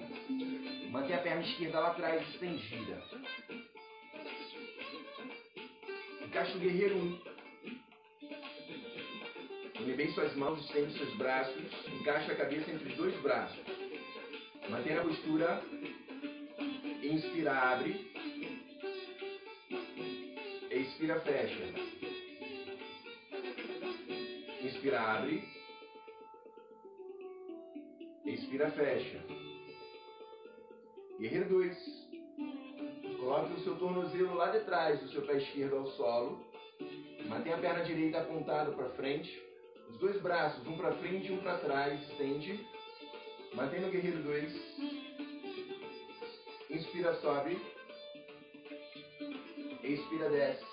Mantém 0.90 1.16
a 1.16 1.20
perna 1.20 1.42
esquerda 1.42 1.80
lá 1.82 1.90
atrás 1.90 2.28
estendida. 2.30 3.04
Encaixa 6.22 6.56
o 6.56 6.60
guerreiro 6.62 6.96
1. 6.96 7.34
Une 9.82 9.94
bem 9.96 10.14
suas 10.14 10.34
mãos, 10.36 10.64
estende 10.66 10.98
seus 10.98 11.14
braços. 11.18 11.62
Encaixa 12.00 12.32
a 12.32 12.36
cabeça 12.36 12.72
entre 12.72 12.88
os 12.90 12.96
dois 12.96 13.22
braços. 13.22 13.60
Mantenha 14.70 15.02
a 15.02 15.04
postura 15.04 15.62
Inspira, 17.04 17.52
abre. 17.52 18.13
Expira, 20.84 21.18
fecha. 21.22 21.64
Inspira, 24.62 25.00
abre. 25.00 25.42
Expira, 28.26 28.70
fecha. 28.72 29.24
Guerreiro 31.18 31.48
2. 31.48 31.78
Coloque 33.18 33.54
o 33.54 33.60
seu 33.64 33.78
tornozelo 33.78 34.36
lá 34.36 34.52
de 34.52 34.60
trás 34.66 35.00
do 35.00 35.08
seu 35.08 35.22
pé 35.22 35.38
esquerdo 35.38 35.78
ao 35.78 35.88
solo. 35.92 36.46
Mantenha 37.30 37.56
a 37.56 37.60
perna 37.60 37.86
direita 37.86 38.20
apontada 38.20 38.74
para 38.74 38.90
frente. 38.90 39.42
Os 39.90 39.98
dois 40.00 40.22
braços, 40.22 40.68
um 40.68 40.76
para 40.76 40.92
frente 40.96 41.30
e 41.30 41.32
um 41.32 41.38
para 41.38 41.60
trás. 41.60 42.02
Estende. 42.10 42.60
Mantenha 43.54 43.88
o 43.88 43.92
guerreiro 43.92 44.22
2. 44.22 44.54
Inspira, 46.72 47.16
sobe. 47.22 47.58
Expira, 49.82 50.30
desce. 50.30 50.73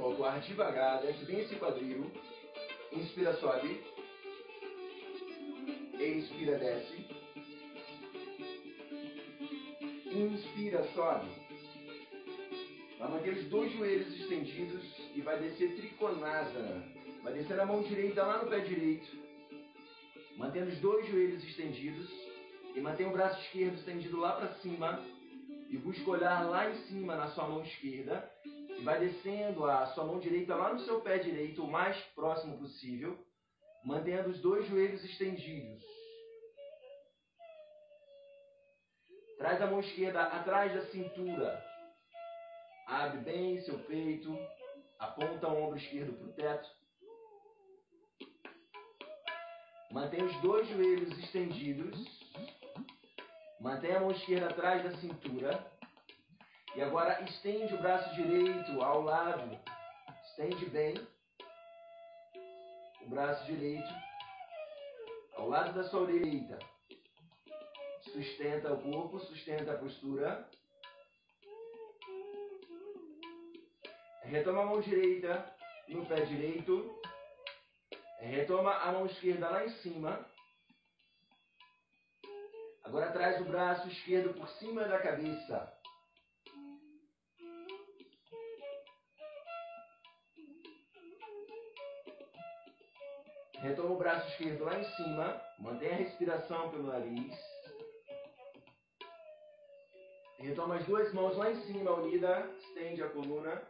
Solta 0.00 0.22
o 0.22 0.24
ar 0.24 0.40
devagar, 0.40 1.02
desce 1.02 1.26
bem 1.26 1.40
esse 1.40 1.56
quadril. 1.56 2.10
Inspira, 2.90 3.34
sobe. 3.34 3.82
Expira, 5.92 6.58
desce. 6.58 7.06
Inspira, 10.06 10.84
sobe. 10.94 11.28
Vai 12.98 13.10
manter 13.10 13.34
os 13.34 13.44
dois 13.50 13.70
joelhos 13.72 14.18
estendidos 14.20 14.82
e 15.14 15.20
vai 15.20 15.38
descer 15.38 15.76
Trikonasana. 15.76 16.82
Vai 17.22 17.34
descer 17.34 17.60
a 17.60 17.66
mão 17.66 17.82
direita 17.82 18.22
lá 18.22 18.42
no 18.42 18.48
pé 18.48 18.60
direito. 18.60 19.06
Mantendo 20.38 20.70
os 20.70 20.78
dois 20.78 21.06
joelhos 21.08 21.44
estendidos. 21.44 22.10
E 22.74 22.80
mantém 22.80 23.06
o 23.06 23.12
braço 23.12 23.38
esquerdo 23.42 23.74
estendido 23.74 24.18
lá 24.18 24.32
para 24.32 24.54
cima. 24.60 25.04
E 25.68 25.76
busca 25.76 26.10
olhar 26.10 26.48
lá 26.48 26.70
em 26.70 26.86
cima 26.86 27.16
na 27.16 27.28
sua 27.32 27.46
mão 27.46 27.62
esquerda. 27.62 28.30
E 28.80 28.82
vai 28.82 28.98
descendo 28.98 29.66
a 29.66 29.88
sua 29.88 30.04
mão 30.04 30.18
direita 30.18 30.54
lá 30.54 30.72
no 30.72 30.80
seu 30.80 31.02
pé 31.02 31.18
direito, 31.18 31.62
o 31.62 31.70
mais 31.70 31.98
próximo 32.14 32.56
possível. 32.56 33.22
Mantendo 33.84 34.30
os 34.30 34.40
dois 34.40 34.66
joelhos 34.68 35.04
estendidos. 35.04 35.84
Traz 39.36 39.60
a 39.60 39.66
mão 39.66 39.80
esquerda 39.80 40.22
atrás 40.22 40.72
da 40.72 40.86
cintura. 40.86 41.62
Abre 42.86 43.18
bem 43.18 43.60
seu 43.60 43.78
peito. 43.80 44.34
Aponta 44.98 45.48
o 45.48 45.62
ombro 45.62 45.76
esquerdo 45.76 46.14
para 46.14 46.28
o 46.28 46.32
teto. 46.32 46.70
Mantém 49.92 50.24
os 50.24 50.40
dois 50.40 50.66
joelhos 50.68 51.18
estendidos. 51.18 51.98
Mantém 53.60 53.94
a 53.94 54.00
mão 54.00 54.10
esquerda 54.10 54.48
atrás 54.48 54.82
da 54.82 54.96
cintura. 55.00 55.70
E 56.76 56.82
agora 56.82 57.20
estende 57.22 57.74
o 57.74 57.78
braço 57.78 58.14
direito 58.14 58.80
ao 58.80 59.02
lado. 59.02 59.58
Estende 60.26 60.66
bem. 60.66 60.94
O 63.02 63.08
braço 63.08 63.44
direito 63.44 63.92
ao 65.34 65.48
lado 65.48 65.72
da 65.74 65.82
sua 65.88 66.06
direita. 66.06 66.58
Sustenta 68.12 68.72
o 68.72 68.82
corpo, 68.82 69.18
sustenta 69.18 69.72
a 69.72 69.78
postura. 69.78 70.48
Retoma 74.22 74.62
a 74.62 74.66
mão 74.66 74.80
direita 74.80 75.52
no 75.88 76.06
pé 76.06 76.20
direito. 76.20 77.00
Retoma 78.20 78.72
a 78.74 78.92
mão 78.92 79.06
esquerda 79.06 79.50
lá 79.50 79.64
em 79.64 79.70
cima. 79.78 80.24
Agora 82.84 83.10
traz 83.12 83.40
o 83.40 83.44
braço 83.44 83.88
esquerdo 83.88 84.34
por 84.34 84.48
cima 84.50 84.84
da 84.84 85.00
cabeça. 85.00 85.79
Retoma 93.60 93.90
o 93.90 93.98
braço 93.98 94.26
esquerdo 94.30 94.64
lá 94.64 94.78
em 94.78 94.84
cima. 94.96 95.40
Mantém 95.58 95.90
a 95.90 95.96
respiração 95.96 96.70
pelo 96.70 96.86
nariz. 96.86 97.38
Retoma 100.38 100.76
as 100.76 100.86
duas 100.86 101.12
mãos 101.12 101.36
lá 101.36 101.50
em 101.50 101.60
cima, 101.66 101.92
unida. 101.92 102.50
Estende 102.58 103.02
a 103.02 103.10
coluna. 103.10 103.62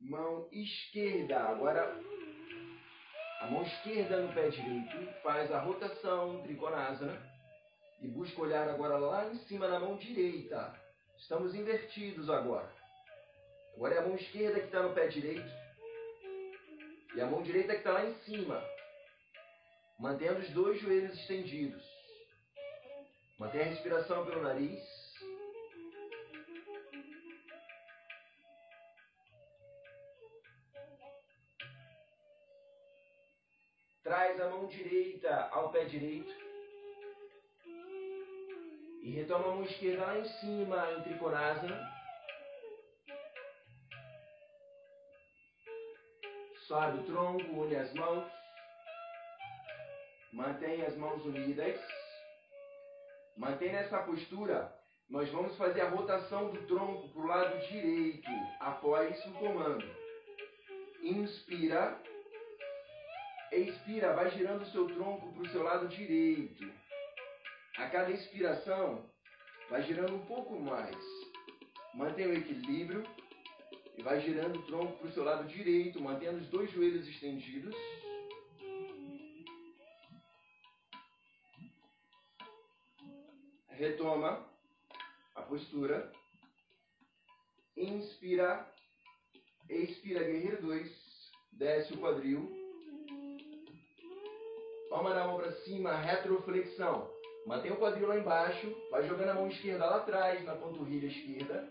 Mão 0.00 0.48
esquerda. 0.50 1.38
Agora, 1.38 2.00
a 3.40 3.46
mão 3.50 3.62
esquerda 3.62 4.22
no 4.22 4.32
pé 4.32 4.48
direito. 4.48 5.22
Faz 5.22 5.52
a 5.52 5.60
rotação 5.60 6.42
trikonasana. 6.42 7.20
E 8.00 8.08
busca 8.08 8.40
olhar 8.40 8.68
agora 8.68 8.96
lá 8.96 9.26
em 9.26 9.36
cima 9.40 9.68
na 9.68 9.78
mão 9.78 9.98
direita. 9.98 10.74
Estamos 11.18 11.54
invertidos 11.54 12.30
agora. 12.30 12.83
Agora 13.76 13.94
é 13.94 13.98
a 13.98 14.02
mão 14.02 14.14
esquerda 14.14 14.60
que 14.60 14.66
está 14.66 14.82
no 14.82 14.94
pé 14.94 15.08
direito. 15.08 15.50
E 17.14 17.20
a 17.20 17.26
mão 17.26 17.42
direita 17.42 17.72
que 17.72 17.78
está 17.78 17.92
lá 17.92 18.04
em 18.04 18.14
cima. 18.20 18.62
Mantendo 19.98 20.40
os 20.40 20.50
dois 20.50 20.80
joelhos 20.80 21.18
estendidos. 21.18 21.84
Mantenha 23.38 23.64
a 23.64 23.68
respiração 23.68 24.24
pelo 24.24 24.42
nariz. 24.42 24.80
Traz 34.02 34.40
a 34.40 34.50
mão 34.50 34.66
direita 34.66 35.48
ao 35.50 35.72
pé 35.72 35.84
direito. 35.84 36.32
E 39.02 39.10
retoma 39.10 39.44
a 39.44 39.54
mão 39.56 39.64
esquerda 39.64 40.06
lá 40.06 40.18
em 40.18 40.24
cima, 40.24 40.92
em 40.92 41.02
Trikonasana. 41.02 41.93
Sobe 46.66 46.98
o 46.98 47.02
tronco, 47.04 47.62
une 47.62 47.76
as 47.76 47.92
mãos. 47.92 48.24
Mantenha 50.32 50.86
as 50.86 50.96
mãos 50.96 51.22
unidas. 51.26 51.78
Mantenha 53.36 53.80
essa 53.80 53.98
postura. 53.98 54.74
Nós 55.10 55.28
vamos 55.30 55.54
fazer 55.58 55.82
a 55.82 55.90
rotação 55.90 56.50
do 56.52 56.66
tronco 56.66 57.10
para 57.10 57.20
o 57.22 57.26
lado 57.26 57.68
direito 57.68 58.30
após 58.60 59.14
o 59.26 59.32
comando. 59.34 59.84
Inspira. 61.02 62.00
Expira, 63.52 64.14
vai 64.14 64.30
girando 64.30 64.62
o 64.62 64.70
seu 64.70 64.86
tronco 64.86 65.32
para 65.34 65.42
o 65.42 65.48
seu 65.50 65.62
lado 65.62 65.86
direito. 65.88 66.64
A 67.76 67.90
cada 67.90 68.10
inspiração, 68.10 69.04
vai 69.68 69.82
girando 69.82 70.14
um 70.14 70.24
pouco 70.24 70.58
mais. 70.58 70.96
Mantenha 71.92 72.30
o 72.30 72.34
equilíbrio 72.34 73.04
e 73.96 74.02
vai 74.02 74.20
girando 74.20 74.58
o 74.58 74.62
tronco 74.62 74.98
para 74.98 75.08
o 75.08 75.12
seu 75.12 75.24
lado 75.24 75.46
direito, 75.46 76.00
mantendo 76.00 76.38
os 76.38 76.48
dois 76.48 76.70
joelhos 76.70 77.06
estendidos. 77.06 77.74
Retoma 83.68 84.44
a 85.34 85.42
postura. 85.42 86.12
Inspira. 87.76 88.72
Expira, 89.68 90.22
guerreiro 90.24 90.62
2. 90.62 91.30
Desce 91.52 91.92
o 91.94 91.98
quadril. 91.98 92.64
Palma 94.90 95.14
da 95.14 95.26
mão 95.26 95.36
para 95.36 95.52
cima, 95.62 95.96
retroflexão. 95.96 97.10
Mantém 97.46 97.72
o 97.72 97.76
quadril 97.76 98.08
lá 98.08 98.16
embaixo. 98.16 98.72
Vai 98.90 99.06
jogando 99.08 99.30
a 99.30 99.34
mão 99.34 99.48
esquerda 99.48 99.86
lá 99.86 99.96
atrás, 99.96 100.44
na 100.44 100.54
panturrilha 100.54 101.08
esquerda. 101.08 101.68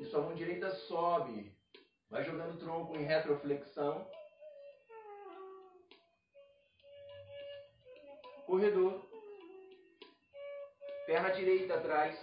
E 0.00 0.06
sua 0.06 0.22
mão 0.22 0.34
direita 0.34 0.70
sobe. 0.70 1.54
Vai 2.08 2.24
jogando 2.24 2.54
o 2.54 2.58
tronco 2.58 2.96
em 2.96 3.04
retroflexão. 3.04 4.10
Corredor. 8.46 9.06
Perna 11.06 11.28
direita 11.30 11.74
atrás. 11.74 12.18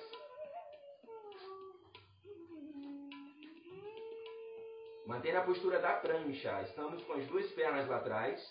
Mantenha 5.05 5.39
a 5.39 5.43
postura 5.43 5.79
da 5.79 5.93
prancha. 5.93 6.63
Estamos 6.63 7.03
com 7.03 7.13
as 7.13 7.27
duas 7.27 7.45
pernas 7.51 7.87
lá 7.87 7.97
atrás. 7.97 8.41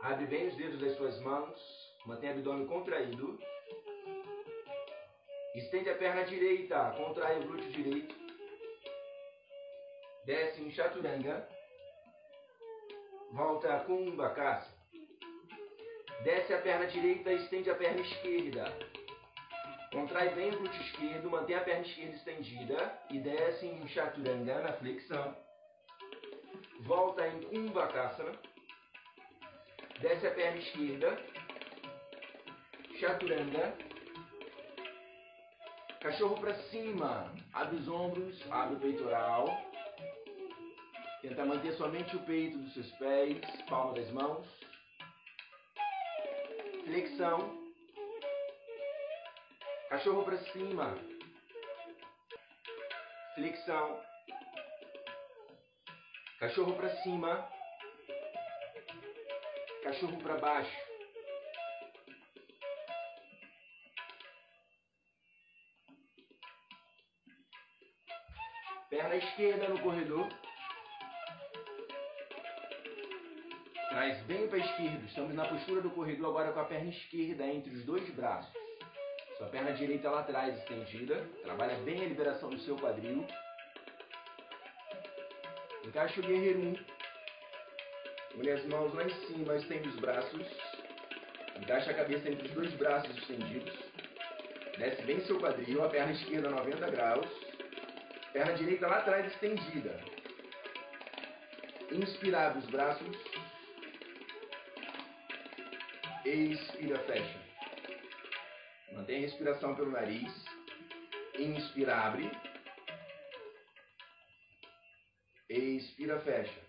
Abre 0.00 0.26
bem 0.26 0.46
os 0.46 0.56
dedos 0.56 0.80
das 0.80 0.96
suas 0.96 1.20
mãos. 1.22 1.58
Mantém 2.06 2.30
o 2.30 2.32
abdômen 2.34 2.68
contraído. 2.68 3.36
Estende 5.56 5.90
a 5.90 5.98
perna 5.98 6.22
direita. 6.22 6.94
Contrai 6.96 7.40
o 7.40 7.42
glúteo 7.42 7.70
direito. 7.72 8.17
Desce 10.28 10.60
em 10.60 10.70
chaturanga. 10.72 11.48
Volta 13.32 13.76
a 13.76 13.80
kumbhakasa. 13.80 14.70
Desce 16.22 16.52
a 16.52 16.60
perna 16.60 16.86
direita, 16.86 17.32
estende 17.32 17.70
a 17.70 17.74
perna 17.74 18.02
esquerda. 18.02 18.64
Contrai 19.90 20.28
bem 20.34 20.50
o 20.50 20.58
glúteo 20.58 20.82
esquerdo, 20.82 21.30
mantém 21.30 21.56
a 21.56 21.62
perna 21.62 21.86
esquerda 21.86 22.14
estendida 22.14 23.02
e 23.08 23.20
desce 23.20 23.68
em 23.68 23.88
chaturanga 23.88 24.60
na 24.60 24.72
flexão. 24.74 25.34
Volta 26.80 27.26
em 27.26 27.40
kumbhakasana. 27.44 28.32
Desce 30.02 30.26
a 30.26 30.34
perna 30.34 30.58
esquerda. 30.58 31.24
Chaturanga. 33.00 33.74
Cachorro 36.02 36.38
para 36.38 36.54
cima. 36.64 37.34
Abre 37.54 37.76
os 37.76 37.88
ombros, 37.88 38.44
abre 38.50 38.76
o 38.76 38.78
peitoral. 38.78 39.67
Tenta 41.20 41.44
manter 41.44 41.72
somente 41.72 42.14
o 42.14 42.24
peito 42.24 42.56
dos 42.58 42.72
seus 42.74 42.90
pés, 42.92 43.40
palma 43.68 43.92
das 43.94 44.08
mãos. 44.12 44.46
Flexão. 46.84 47.58
Cachorro 49.88 50.24
para 50.24 50.38
cima. 50.52 50.96
Flexão. 53.34 54.00
Cachorro 56.38 56.74
para 56.76 56.96
cima. 57.02 57.50
Cachorro 59.82 60.18
para 60.22 60.36
baixo. 60.36 60.88
Perna 68.88 69.16
esquerda 69.16 69.68
no 69.68 69.80
corredor. 69.80 70.47
Traz 73.98 74.16
bem 74.26 74.46
para 74.46 74.58
a 74.58 74.60
esquerda. 74.60 75.04
Estamos 75.06 75.34
na 75.34 75.44
postura 75.44 75.80
do 75.80 75.90
corredor 75.90 76.28
agora 76.28 76.52
com 76.52 76.60
a 76.60 76.64
perna 76.66 76.88
esquerda 76.88 77.44
entre 77.44 77.74
os 77.74 77.84
dois 77.84 78.08
braços. 78.10 78.54
Sua 79.36 79.48
perna 79.48 79.72
direita 79.72 80.08
lá 80.08 80.20
atrás 80.20 80.56
estendida. 80.56 81.26
Trabalha 81.42 81.74
bem 81.78 82.04
a 82.04 82.08
liberação 82.08 82.48
do 82.48 82.60
seu 82.60 82.76
quadril. 82.76 83.26
Encaixa 85.84 86.20
o 86.20 86.22
guerreiro 86.22 86.60
1. 86.60 86.76
Une 88.36 88.50
as 88.50 88.64
mãos 88.66 88.94
lá 88.94 89.02
em 89.02 89.26
cima, 89.26 89.56
estende 89.56 89.88
os 89.88 89.96
braços. 89.96 90.46
Encaixa 91.60 91.90
a 91.90 91.94
cabeça 91.94 92.30
entre 92.30 92.46
os 92.46 92.54
dois 92.54 92.72
braços 92.74 93.16
estendidos. 93.16 93.76
Desce 94.78 95.02
bem 95.02 95.18
seu 95.22 95.40
quadril, 95.40 95.84
a 95.84 95.88
perna 95.88 96.12
esquerda 96.12 96.50
90 96.50 96.90
graus. 96.92 97.26
Perna 98.32 98.52
direita 98.52 98.86
lá 98.86 98.98
atrás 98.98 99.26
estendida. 99.26 99.98
Inspira, 101.90 102.46
abre 102.46 102.60
os 102.60 102.66
braços. 102.66 103.37
Expira, 106.28 106.98
fecha. 107.04 107.40
Mantém 108.92 109.16
a 109.16 109.20
respiração 109.20 109.74
pelo 109.74 109.90
nariz. 109.90 110.44
Inspira, 111.38 111.96
abre. 111.96 112.30
Expira, 115.48 116.20
fecha. 116.20 116.60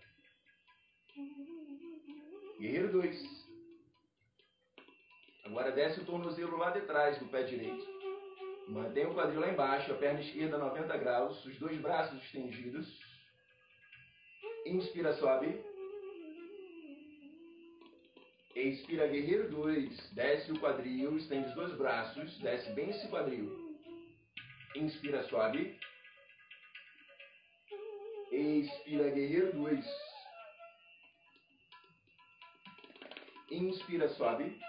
Guerreiro 2.58 2.90
2. 2.94 3.50
Agora 5.44 5.74
desce 5.74 6.00
o 6.00 6.06
tornozelo 6.06 6.56
lá 6.56 6.72
de 6.72 6.82
trás 6.82 7.20
do 7.20 7.28
pé 7.28 7.44
direito. 7.44 7.86
Mantém 8.70 9.08
o 9.08 9.14
quadril 9.14 9.42
lá 9.42 9.50
embaixo, 9.50 9.92
a 9.92 9.98
perna 9.98 10.22
esquerda 10.22 10.58
90 10.58 10.98
graus, 11.00 11.44
os 11.44 11.60
dois 11.60 11.78
braços 11.82 12.24
estendidos. 12.24 12.88
Inspira, 14.66 15.12
sobe. 15.18 15.62
Expira, 18.56 19.08
guerreiro 19.08 19.50
2. 19.50 20.12
Desce 20.12 20.52
o 20.52 20.60
quadril, 20.60 21.18
estende 21.18 21.48
os 21.50 21.56
dois 21.56 21.74
braços, 21.74 22.38
desce 22.40 22.72
bem 22.72 22.90
esse 22.90 23.08
quadril. 23.08 23.78
Inspira, 24.76 25.24
sobe. 25.24 25.80
Expira, 28.32 29.10
guerreiro 29.12 29.54
2. 29.54 29.86
Inspira, 33.52 34.10
sobe. 34.10 34.60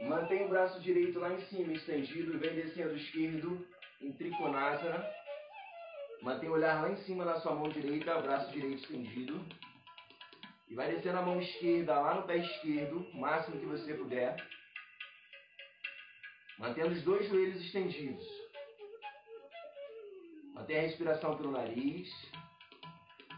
Mantém 0.00 0.46
o 0.46 0.48
braço 0.48 0.80
direito 0.80 1.18
lá 1.18 1.32
em 1.32 1.40
cima, 1.46 1.72
estendido, 1.72 2.38
vem 2.38 2.54
descendo 2.54 2.96
esquerdo 2.96 3.66
em 4.00 4.12
Trikonasana. 4.12 5.04
Mantém 6.22 6.48
o 6.48 6.52
olhar 6.52 6.82
lá 6.82 6.90
em 6.90 6.96
cima 7.04 7.24
na 7.24 7.40
sua 7.40 7.54
mão 7.54 7.68
direita, 7.68 8.20
braço 8.20 8.50
direito 8.52 8.82
estendido. 8.82 9.44
E 10.68 10.74
vai 10.74 10.90
descendo 10.90 11.18
a 11.18 11.22
mão 11.22 11.40
esquerda 11.40 11.98
lá 11.98 12.14
no 12.14 12.26
pé 12.26 12.36
esquerdo, 12.36 12.98
o 13.12 13.16
máximo 13.16 13.58
que 13.58 13.66
você 13.66 13.94
puder. 13.94 14.36
Mantendo 16.58 16.92
os 16.92 17.02
dois 17.02 17.26
joelhos 17.28 17.64
estendidos. 17.64 18.26
Mantém 20.54 20.78
a 20.78 20.82
respiração 20.82 21.36
pelo 21.36 21.52
nariz. 21.52 22.08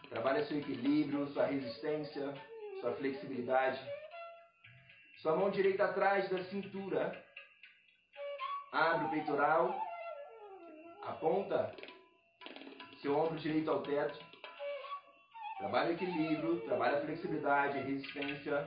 Trabalha 0.09 0.45
seu 0.47 0.59
equilíbrio, 0.59 1.29
sua 1.29 1.47
resistência, 1.47 2.35
sua 2.81 2.95
flexibilidade. 2.95 3.81
Sua 5.19 5.37
mão 5.37 5.51
direita 5.51 5.85
atrás 5.85 6.29
da 6.31 6.43
cintura. 6.45 7.25
Abre 8.73 9.07
o 9.07 9.11
peitoral. 9.11 9.79
Aponta 11.03 11.77
seu 13.01 13.17
ombro 13.17 13.39
direito 13.39 13.71
ao 13.71 13.83
teto. 13.83 14.30
Trabalha 15.61 15.93
equilíbrio, 15.93 16.59
trabalha 16.63 17.03
flexibilidade, 17.03 17.81
resistência. 17.81 18.67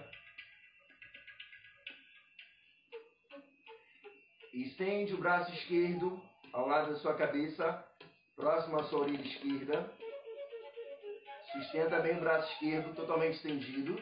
Estende 4.53 5.15
o 5.15 5.17
braço 5.17 5.51
esquerdo 5.55 6.21
ao 6.53 6.67
lado 6.67 6.91
da 6.91 6.99
sua 6.99 7.15
cabeça, 7.15 7.83
próximo 8.35 8.79
à 8.79 8.83
sua 8.83 8.99
orelha 8.99 9.23
esquerda. 9.23 9.91
Sustenta 11.51 11.99
bem 11.99 12.17
o 12.17 12.19
braço 12.19 12.53
esquerdo 12.53 12.93
totalmente 12.93 13.37
estendido. 13.37 13.99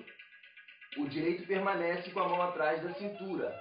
O 0.98 1.08
direito 1.08 1.48
permanece 1.48 2.12
com 2.12 2.20
a 2.20 2.28
mão 2.28 2.42
atrás 2.42 2.84
da 2.84 2.94
cintura. 2.96 3.58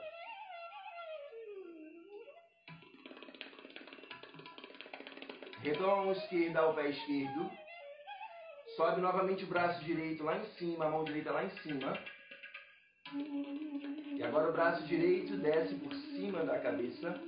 Retoma 5.63 5.93
a 5.93 5.97
mão 5.97 6.13
esquerda 6.13 6.61
ao 6.63 6.75
pé 6.75 6.91
esquerdo. 6.91 7.70
Sobe 8.77 9.01
novamente 9.01 9.45
o 9.45 9.49
braço 9.49 9.85
direito 9.85 10.23
lá 10.23 10.39
em 10.39 10.45
cima, 10.57 10.85
a 10.87 10.91
mão 10.91 11.05
direita 11.05 11.33
lá 11.33 11.45
em 11.45 11.51
cima. 11.63 11.99
E 14.17 14.23
agora 14.23 14.51
o 14.51 14.53
braço 14.53 14.85
direito 14.85 15.37
desce 15.37 15.75
por 15.75 15.93
cima 15.93 16.45
da 16.45 16.59
cabeça. 16.59 17.21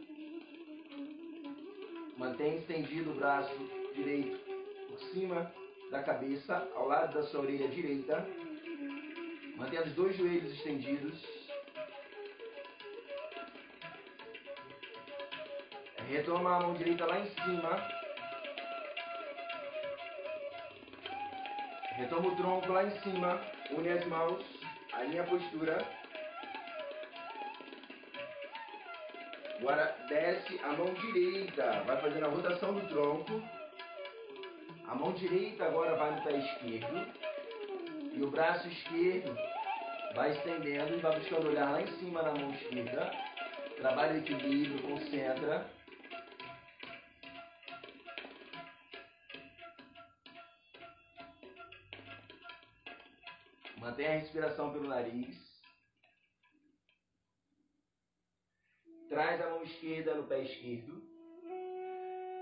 Mantém 2.17 2.59
estendido 2.59 3.11
o 3.11 3.15
braço 3.15 3.53
direito 3.95 4.39
por 4.89 5.01
cima 5.11 5.53
da 5.91 6.03
cabeça, 6.03 6.69
ao 6.75 6.87
lado 6.87 7.15
da 7.15 7.23
sua 7.25 7.41
orelha 7.41 7.69
direita. 7.69 8.27
Mantendo 9.57 9.89
os 9.89 9.95
dois 9.95 10.17
joelhos 10.17 10.53
estendidos. 10.55 11.21
Retoma 16.09 16.57
a 16.57 16.61
mão 16.61 16.75
direita 16.75 17.07
lá 17.07 17.19
em 17.19 17.27
cima. 17.31 18.02
Retoma 21.97 22.29
o 22.29 22.37
tronco 22.37 22.73
lá 22.73 22.85
em 22.85 23.01
cima. 23.01 23.41
Une 23.71 23.89
as 23.91 24.05
mãos. 24.07 24.45
Alinha 24.93 25.23
a 25.23 25.27
postura. 25.27 25.85
Agora 29.59 29.97
desce 30.09 30.59
a 30.65 30.73
mão 30.73 30.93
direita. 30.95 31.83
Vai 31.87 32.01
fazendo 32.01 32.27
a 32.27 32.29
rotação 32.29 32.75
do 32.75 32.89
tronco. 32.89 33.43
A 34.89 34.95
mão 34.95 35.13
direita 35.13 35.65
agora 35.65 35.97
vai 35.97 36.11
no 36.15 36.23
pé 36.23 36.39
esquerdo. 36.39 37.07
E 38.15 38.23
o 38.23 38.31
braço 38.31 38.69
esquerdo 38.69 39.37
vai 40.15 40.33
estendendo 40.33 40.95
e 40.95 41.01
vai 41.01 41.19
buscando 41.19 41.49
olhar 41.49 41.71
lá 41.71 41.83
em 41.83 41.87
cima 41.99 42.23
na 42.23 42.33
mão 42.33 42.51
esquerda. 42.53 43.11
Trabalha 43.77 44.15
o 44.15 44.19
equilíbrio, 44.19 44.83
concentra. 44.83 45.67
Mantém 53.93 54.07
a 54.07 54.13
respiração 54.13 54.73
pelo 54.73 54.89
nariz. 54.89 55.37
Traz 59.11 59.39
a 59.43 59.51
mão 59.51 59.63
esquerda 59.65 60.15
no 60.15 60.27
pé 60.27 60.41
esquerdo. 60.45 61.03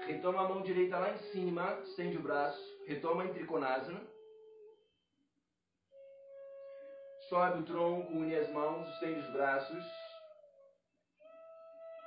Retoma 0.07 0.43
a 0.43 0.49
mão 0.49 0.63
direita 0.63 0.97
lá 0.97 1.13
em 1.13 1.19
cima, 1.33 1.81
estende 1.81 2.19
o 2.19 2.23
braço. 2.23 2.63
Retoma 2.87 3.25
em 3.25 3.33
Trikonasana. 3.33 4.01
Sobe 7.29 7.63
o 7.63 7.65
tronco, 7.65 8.13
une 8.13 8.37
as 8.37 8.49
mãos, 8.51 8.89
estende 8.89 9.19
os 9.19 9.33
braços. 9.33 9.85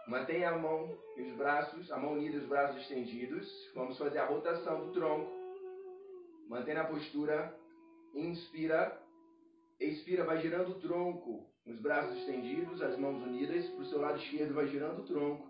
Mantenha 0.08 0.52
a 0.52 0.58
mão 0.58 0.98
e 1.18 1.22
os 1.24 1.36
braços, 1.36 1.91
a 1.91 1.98
mão 1.98 2.14
unida 2.14 2.38
e 2.38 2.39
os 2.39 2.48
braços 2.48 2.82
estendidos. 2.82 3.46
Vamos 3.76 3.98
fazer 3.98 4.20
a 4.20 4.26
rotação 4.26 4.86
do 4.86 4.94
tronco. 4.94 5.30
Mantém 6.48 6.78
a 6.78 6.86
postura. 6.86 7.54
Inspira. 8.16 9.03
Expira, 9.80 10.24
vai 10.24 10.42
girando 10.42 10.72
o 10.72 10.80
tronco. 10.80 11.50
Os 11.66 11.80
braços 11.80 12.18
estendidos, 12.18 12.82
as 12.82 12.98
mãos 12.98 13.22
unidas. 13.24 13.68
Para 13.70 13.82
o 13.82 13.86
seu 13.86 14.00
lado 14.00 14.18
esquerdo, 14.20 14.54
vai 14.54 14.68
girando 14.68 15.02
o 15.02 15.06
tronco. 15.06 15.48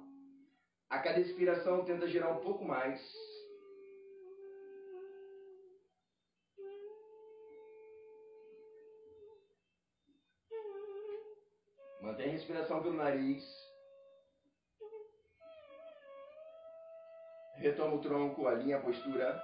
A 0.90 1.00
cada 1.00 1.20
expiração, 1.20 1.86
tenta 1.86 2.08
girar 2.08 2.38
um 2.38 2.42
pouco 2.42 2.64
mais. 2.64 3.02
Mantém 12.02 12.28
a 12.28 12.32
respiração 12.32 12.82
pelo 12.84 12.96
nariz. 12.96 13.44
Retoma 17.56 17.96
o 17.96 18.02
tronco, 18.02 18.46
alinha 18.46 18.78
a 18.78 18.82
postura. 18.82 19.42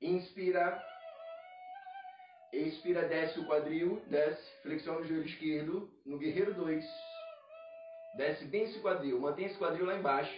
Inspira. 0.00 0.95
Expira, 2.56 3.06
desce 3.06 3.38
o 3.38 3.46
quadril, 3.46 4.02
desce, 4.06 4.42
flexiona 4.62 5.00
o 5.00 5.04
joelho 5.04 5.26
esquerdo 5.26 5.90
no 6.06 6.16
guerreiro 6.16 6.54
2. 6.54 6.84
Desce 8.16 8.46
bem 8.46 8.62
esse 8.62 8.80
quadril, 8.80 9.20
mantém 9.20 9.44
esse 9.44 9.58
quadril 9.58 9.84
lá 9.84 9.94
embaixo. 9.94 10.34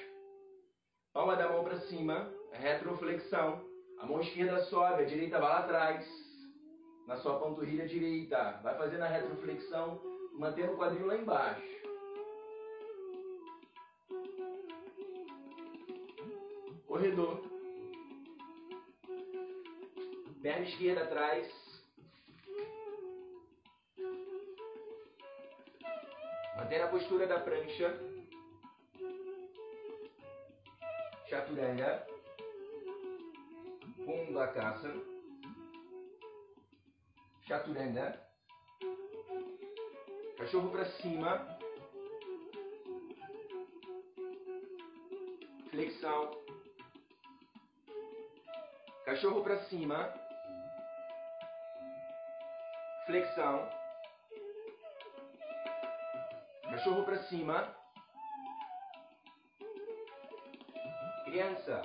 Palma 1.13 1.37
da 1.37 1.49
mão 1.49 1.63
para 1.63 1.79
cima, 1.83 2.29
retroflexão. 2.51 3.65
A 4.01 4.07
mão 4.07 4.21
esquerda 4.21 4.65
sobe, 4.65 5.03
a 5.03 5.07
direita 5.07 5.39
vai 5.39 5.49
lá 5.49 5.59
atrás 5.61 6.05
na 7.07 7.17
sua 7.19 7.39
panturrilha 7.39 7.87
direita. 7.87 8.59
Vai 8.65 8.77
fazendo 8.77 9.03
a 9.03 9.09
retroflexão, 9.09 10.03
mantendo 10.35 10.73
o 10.73 10.77
quadril 10.77 11.07
lá 11.07 11.17
embaixo. 11.17 11.79
Corredor. 16.85 17.43
Perna 20.43 20.67
esquerda 20.67 21.05
atrás. 21.05 21.68
Mantém 26.69 26.83
a 26.83 26.89
postura 26.89 27.27
da 27.27 27.41
prancha. 27.41 27.99
Chaturanga. 31.27 32.07
Kumbhakasa. 34.05 34.93
Chaturanga. 37.47 38.23
Cachorro 40.37 40.71
para 40.71 40.85
cima. 41.01 41.59
Flexão. 45.71 46.31
Cachorro 49.07 49.43
para 49.43 49.65
cima. 49.71 50.13
Flexão. 53.07 53.78
Cachorro 56.79 57.03
para 57.03 57.19
cima. 57.25 57.75
Criança. 61.25 61.83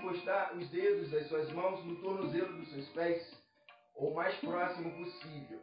Encostar 0.00 0.56
os 0.56 0.66
dedos 0.70 1.10
das 1.10 1.28
suas 1.28 1.52
mãos 1.52 1.84
no 1.84 2.00
tornozelo 2.00 2.56
dos 2.56 2.70
seus 2.70 2.88
pés 2.88 3.38
o 3.94 4.14
mais 4.14 4.34
próximo 4.36 4.90
possível. 4.96 5.60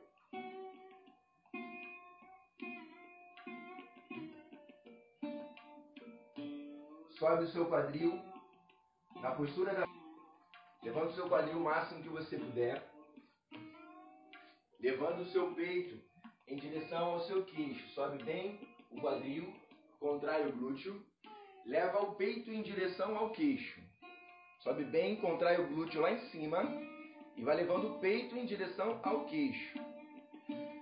Sobe 7.17 7.45
o 7.45 7.47
seu 7.47 7.65
quadril 7.67 8.21
na 9.21 9.31
postura 9.31 9.73
da. 9.73 9.87
Levanta 10.83 11.07
o 11.07 11.15
seu 11.15 11.27
quadril 11.27 11.57
o 11.57 11.63
máximo 11.63 12.03
que 12.03 12.09
você 12.09 12.37
puder. 12.37 12.87
Levando 14.79 15.21
o 15.21 15.31
seu 15.31 15.51
peito 15.55 15.99
em 16.47 16.57
direção 16.57 17.13
ao 17.13 17.21
seu 17.21 17.43
queixo. 17.43 17.89
Sobe 17.95 18.23
bem 18.23 18.59
o 18.91 19.01
quadril, 19.01 19.51
contrai 19.99 20.47
o 20.47 20.51
glúteo. 20.51 21.03
Leva 21.65 22.03
o 22.03 22.15
peito 22.15 22.51
em 22.51 22.61
direção 22.61 23.17
ao 23.17 23.31
queixo. 23.31 23.86
Sobe 24.67 24.83
bem, 24.83 25.15
contrai 25.15 25.57
o 25.61 25.67
glúteo 25.69 26.01
lá 26.01 26.11
em 26.11 26.19
cima 26.29 26.61
e 27.37 27.41
vai 27.41 27.55
levando 27.55 27.87
o 27.87 27.99
peito 27.99 28.35
em 28.35 28.45
direção 28.45 28.99
ao 29.01 29.23
queixo. 29.23 29.79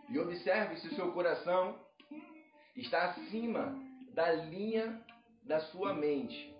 E 0.10 0.18
observe 0.18 0.78
se 0.78 0.88
o 0.88 0.96
seu 0.96 1.12
coração 1.12 1.80
está 2.76 3.12
acima 3.12 3.80
da 4.12 4.32
linha 4.32 5.00
da 5.44 5.60
sua 5.68 5.94
mente. 5.94 6.52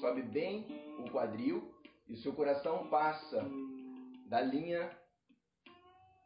Sobe 0.00 0.22
bem 0.22 0.66
o 1.00 1.10
quadril 1.10 1.70
e 2.08 2.16
seu 2.16 2.32
coração 2.32 2.88
passa 2.88 3.46
da 4.24 4.40
linha 4.40 4.90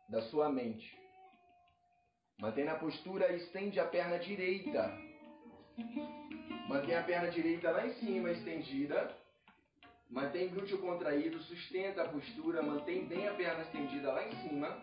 da 0.08 0.22
sua 0.22 0.48
mente. 0.48 0.96
Mantém 2.38 2.68
a 2.68 2.76
postura 2.76 3.32
e 3.32 3.38
estende 3.38 3.80
a 3.80 3.86
perna 3.86 4.20
direita. 4.20 4.96
Mantém 6.68 6.94
a 6.94 7.02
perna 7.02 7.28
direita 7.28 7.72
lá 7.72 7.84
em 7.84 7.94
cima, 7.94 8.30
estendida. 8.30 9.23
Mantém 10.14 10.48
glúteo 10.48 10.78
contraído, 10.78 11.40
sustenta 11.40 12.04
a 12.04 12.08
postura, 12.08 12.62
mantém 12.62 13.04
bem 13.04 13.26
a 13.26 13.34
perna 13.34 13.62
estendida 13.62 14.12
lá 14.12 14.24
em 14.24 14.48
cima. 14.48 14.80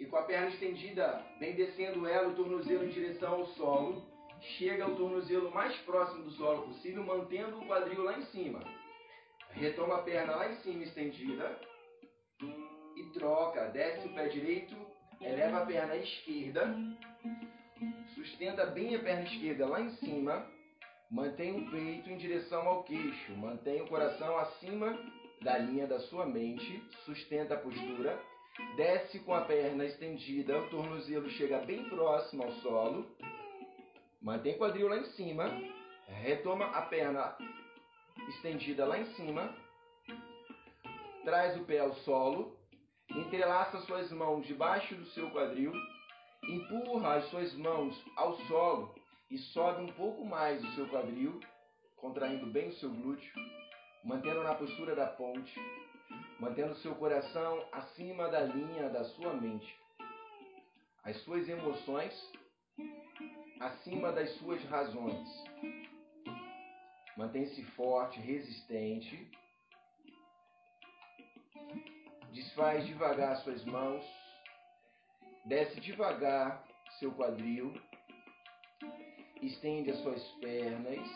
E 0.00 0.06
com 0.06 0.16
a 0.16 0.22
perna 0.22 0.48
estendida, 0.48 1.22
vem 1.38 1.54
descendo 1.54 2.08
ela, 2.08 2.28
o 2.28 2.34
tornozelo 2.34 2.86
em 2.86 2.88
direção 2.88 3.34
ao 3.34 3.46
solo. 3.48 4.02
Chega 4.56 4.84
ao 4.84 4.96
tornozelo 4.96 5.50
mais 5.50 5.76
próximo 5.80 6.24
do 6.24 6.30
solo 6.30 6.68
possível, 6.68 7.04
mantendo 7.04 7.58
o 7.58 7.66
quadril 7.66 8.02
lá 8.02 8.18
em 8.18 8.24
cima. 8.26 8.60
Retoma 9.50 9.96
a 9.96 10.02
perna 10.02 10.34
lá 10.34 10.50
em 10.50 10.56
cima, 10.62 10.84
estendida. 10.84 11.60
E 12.96 13.02
troca. 13.12 13.68
Desce 13.68 14.08
o 14.08 14.14
pé 14.14 14.28
direito, 14.28 14.74
eleva 15.20 15.58
a 15.58 15.66
perna 15.66 15.96
esquerda. 15.96 16.74
Sustenta 18.14 18.64
bem 18.64 18.94
a 18.94 19.00
perna 19.00 19.24
esquerda 19.24 19.66
lá 19.66 19.82
em 19.82 19.90
cima. 19.96 20.57
Mantém 21.10 21.56
o 21.56 21.70
peito 21.70 22.10
em 22.10 22.18
direção 22.18 22.68
ao 22.68 22.82
queixo. 22.82 23.32
Mantém 23.32 23.80
o 23.80 23.88
coração 23.88 24.36
acima 24.38 24.94
da 25.40 25.56
linha 25.56 25.86
da 25.86 25.98
sua 26.00 26.26
mente. 26.26 26.82
Sustenta 27.06 27.54
a 27.54 27.58
postura. 27.58 28.20
Desce 28.76 29.18
com 29.20 29.32
a 29.32 29.40
perna 29.40 29.86
estendida. 29.86 30.58
O 30.58 30.68
tornozelo 30.68 31.30
chega 31.30 31.60
bem 31.60 31.88
próximo 31.88 32.42
ao 32.42 32.52
solo. 32.56 33.06
Mantém 34.20 34.56
o 34.56 34.58
quadril 34.58 34.88
lá 34.88 34.98
em 34.98 35.04
cima. 35.12 35.50
Retoma 36.08 36.66
a 36.66 36.82
perna 36.82 37.38
estendida 38.28 38.84
lá 38.84 38.98
em 38.98 39.06
cima. 39.14 39.56
Traz 41.24 41.58
o 41.58 41.64
pé 41.64 41.78
ao 41.78 41.94
solo. 42.00 42.54
Entrelaça 43.08 43.80
suas 43.80 44.12
mãos 44.12 44.46
debaixo 44.46 44.94
do 44.94 45.06
seu 45.06 45.30
quadril. 45.30 45.72
Empurra 46.44 47.14
as 47.14 47.30
suas 47.30 47.54
mãos 47.54 47.98
ao 48.14 48.36
solo 48.42 48.97
e 49.30 49.38
sobe 49.38 49.82
um 49.82 49.92
pouco 49.92 50.24
mais 50.24 50.62
o 50.62 50.74
seu 50.74 50.88
quadril, 50.88 51.40
contraindo 51.96 52.46
bem 52.46 52.68
o 52.68 52.74
seu 52.74 52.90
glúteo, 52.90 53.32
mantendo 54.04 54.42
na 54.42 54.54
postura 54.54 54.94
da 54.94 55.06
ponte, 55.06 55.60
mantendo 56.38 56.74
seu 56.76 56.94
coração 56.94 57.66
acima 57.72 58.28
da 58.28 58.40
linha 58.40 58.88
da 58.88 59.04
sua 59.04 59.34
mente. 59.34 59.76
As 61.02 61.16
suas 61.22 61.48
emoções 61.48 62.14
acima 63.60 64.12
das 64.12 64.30
suas 64.36 64.62
razões. 64.64 65.28
Mantém-se 67.16 67.64
forte, 67.72 68.20
resistente. 68.20 69.30
Desfaz 72.32 72.86
devagar 72.86 73.36
suas 73.38 73.64
mãos. 73.64 74.04
Desce 75.46 75.80
devagar 75.80 76.64
seu 76.98 77.12
quadril. 77.12 77.74
Estende 79.42 79.90
as 79.90 79.98
suas 80.02 80.22
pernas. 80.40 81.08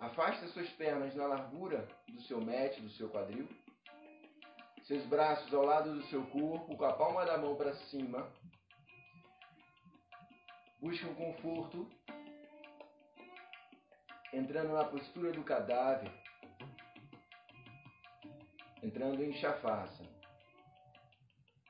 Afasta 0.00 0.46
as 0.46 0.52
suas 0.52 0.68
pernas 0.70 1.14
na 1.14 1.26
largura 1.26 1.86
do 2.08 2.22
seu 2.22 2.40
mat, 2.40 2.78
do 2.80 2.90
seu 2.90 3.08
quadril. 3.10 3.48
Seus 4.84 5.04
braços 5.06 5.52
ao 5.52 5.64
lado 5.64 5.94
do 5.94 6.02
seu 6.04 6.24
corpo, 6.26 6.76
com 6.76 6.84
a 6.84 6.94
palma 6.94 7.26
da 7.26 7.36
mão 7.36 7.56
para 7.56 7.74
cima. 7.74 8.32
Busque 10.80 11.04
um 11.04 11.14
conforto, 11.14 11.86
entrando 14.32 14.72
na 14.72 14.84
postura 14.84 15.32
do 15.32 15.42
cadáver, 15.42 16.10
entrando 18.82 19.22
em 19.22 19.32
Shafasana. 19.34 20.08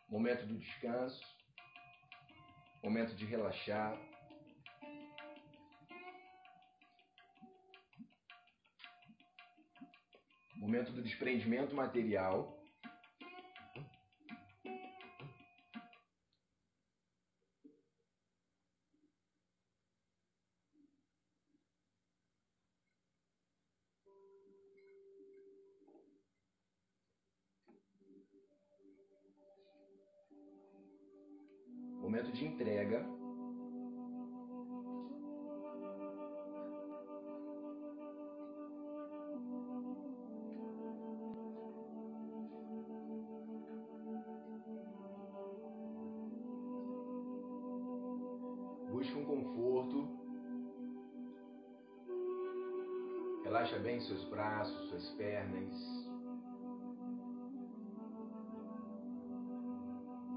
Momento 0.08 0.46
do 0.46 0.58
descanso, 0.58 1.24
momento 2.82 3.14
de 3.16 3.24
relaxar. 3.24 3.98
Momento 10.58 10.90
do 10.90 11.00
desprendimento 11.00 11.72
material. 11.72 12.58
Momento 32.00 32.32
de 32.32 32.44
entrega. 32.44 33.06
Relaxa 53.48 53.78
bem 53.78 53.98
seus 54.00 54.22
braços, 54.24 54.90
suas 54.90 55.08
pernas. 55.12 55.72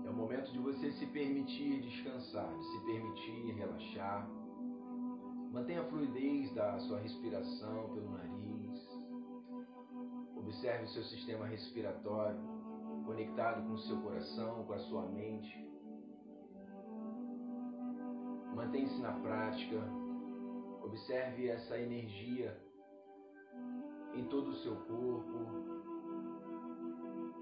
É 0.06 0.10
o 0.10 0.14
momento 0.14 0.50
de 0.54 0.60
você 0.60 0.94
se 0.94 1.06
permitir 1.08 1.82
descansar, 1.82 2.58
de 2.58 2.64
se 2.64 2.86
permitir 2.86 3.54
relaxar. 3.56 4.30
Mantenha 5.52 5.82
a 5.82 5.90
fluidez 5.90 6.56
da 6.56 6.80
sua 6.80 7.00
respiração 7.00 7.90
pelo 7.90 8.12
nariz. 8.12 8.90
Observe 10.38 10.86
o 10.86 10.90
seu 10.92 11.04
sistema 11.04 11.46
respiratório 11.48 12.40
conectado 13.06 13.68
com 13.68 13.74
o 13.74 13.80
seu 13.80 14.02
coração, 14.04 14.64
com 14.64 14.72
a 14.72 14.80
sua 14.80 15.06
mente. 15.10 15.70
Mantenha-se 18.56 19.02
na 19.02 19.12
prática. 19.20 19.84
Observe 20.82 21.50
essa 21.50 21.78
energia 21.78 22.71
em 24.14 24.26
todo 24.26 24.50
o 24.50 24.56
seu 24.56 24.76
corpo, 24.76 25.40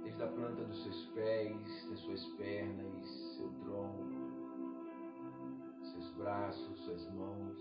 desde 0.04 0.24
a 0.24 0.28
planta 0.28 0.64
dos 0.64 0.84
seus 0.84 1.06
pés, 1.08 1.90
das 1.90 2.00
suas 2.00 2.26
pernas, 2.38 3.08
seu 3.38 3.50
tronco, 3.64 4.06
seus 5.84 6.12
braços, 6.14 6.80
suas 6.82 7.12
mãos, 7.14 7.58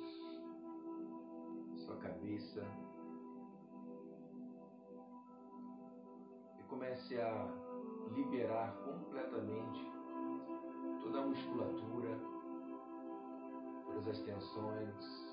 sua 1.76 1.96
cabeça. 1.96 2.66
E 6.58 6.62
comece 6.64 7.18
a 7.18 7.48
liberar 8.14 8.76
completamente 8.84 9.90
toda 11.02 11.20
a 11.20 11.26
musculatura, 11.26 12.18
todas 13.86 14.08
as 14.08 14.20
tensões, 14.20 15.27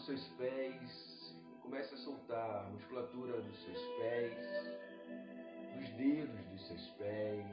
nos 0.00 0.06
seus 0.06 0.28
pés, 0.38 1.34
comece 1.62 1.94
a 1.94 1.98
soltar 1.98 2.64
a 2.64 2.70
musculatura 2.70 3.40
dos 3.42 3.62
seus 3.62 3.78
pés, 3.98 4.34
dos 5.74 5.88
dedos 5.90 6.46
dos 6.46 6.66
seus 6.68 6.86
pés, 6.92 7.46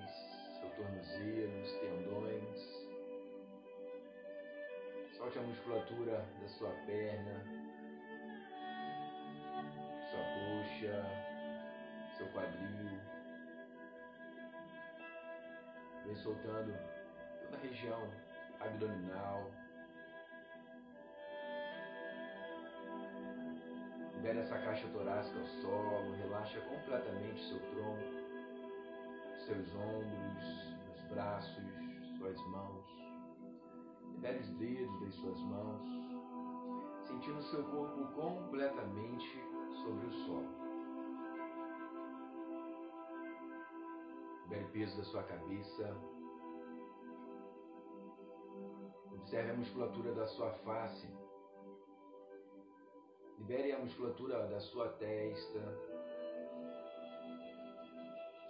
seu 0.59 0.69
tornozelo, 0.69 1.61
os 1.61 1.71
tendões. 1.79 2.87
Solte 5.17 5.39
a 5.39 5.41
musculatura 5.41 6.25
da 6.41 6.47
sua 6.47 6.71
perna, 6.85 7.43
sua 10.09 10.23
coxa, 10.37 11.05
seu 12.17 12.27
quadril. 12.27 12.97
Vem 16.05 16.15
soltando 16.15 16.73
toda 17.41 17.57
a 17.57 17.59
região 17.59 18.09
abdominal. 18.61 19.51
Libere 24.27 24.43
essa 24.43 24.59
caixa 24.59 24.89
torácica 24.89 25.39
ao 25.39 25.45
solo, 25.45 26.11
relaxa 26.17 26.59
completamente 26.59 27.41
seu 27.47 27.59
tronco, 27.69 28.03
seus 29.45 29.73
ombros, 29.73 30.75
os 30.93 31.01
braços, 31.09 31.63
suas 32.17 32.37
mãos. 32.47 32.85
Libere 34.15 34.39
os 34.39 34.49
dedos 34.57 34.99
das 34.99 35.15
suas 35.15 35.39
mãos, 35.43 35.81
sentindo 37.07 37.41
seu 37.43 37.63
corpo 37.71 38.05
completamente 38.21 39.41
sobre 39.81 40.07
o 40.07 40.11
solo. 40.11 40.49
Libere 44.43 44.65
o 44.65 44.71
peso 44.71 44.97
da 44.97 45.03
sua 45.05 45.23
cabeça. 45.23 45.97
Observe 49.09 49.51
a 49.51 49.55
musculatura 49.55 50.13
da 50.13 50.27
sua 50.27 50.51
face 50.51 51.07
Libere 53.37 53.71
a 53.71 53.79
musculatura 53.79 54.47
da 54.47 54.59
sua 54.59 54.89
testa, 54.89 55.59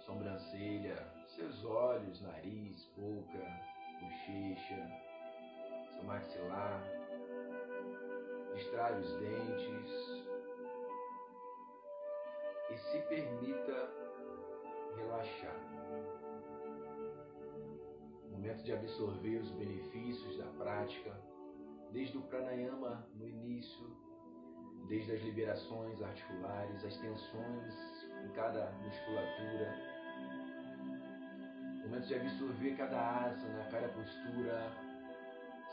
sobrancelha, 0.00 0.96
seus 1.26 1.62
olhos, 1.62 2.20
nariz, 2.22 2.90
boca, 2.96 3.44
bochecha, 4.00 4.90
seu 5.92 6.02
maxilar. 6.04 6.82
Distrai 8.54 8.98
os 8.98 9.12
dentes 9.20 10.24
e 12.70 12.76
se 12.78 12.98
permita 13.02 13.92
relaxar. 14.96 15.60
Momento 18.30 18.64
de 18.64 18.72
absorver 18.72 19.36
os 19.36 19.50
benefícios 19.50 20.38
da 20.38 20.46
prática, 20.52 21.14
desde 21.92 22.16
o 22.16 22.22
pranayama 22.22 23.06
no 23.14 23.28
início 23.28 24.07
desde 24.88 25.12
as 25.12 25.22
liberações 25.22 26.02
articulares, 26.02 26.84
as 26.84 26.96
tensões 26.96 27.74
em 28.24 28.28
cada 28.32 28.72
musculatura, 28.82 29.98
momento 31.88 32.06
de 32.06 32.14
absorver 32.14 32.76
cada 32.76 33.24
asana, 33.24 33.64
cada 33.70 33.88
postura, 33.88 34.72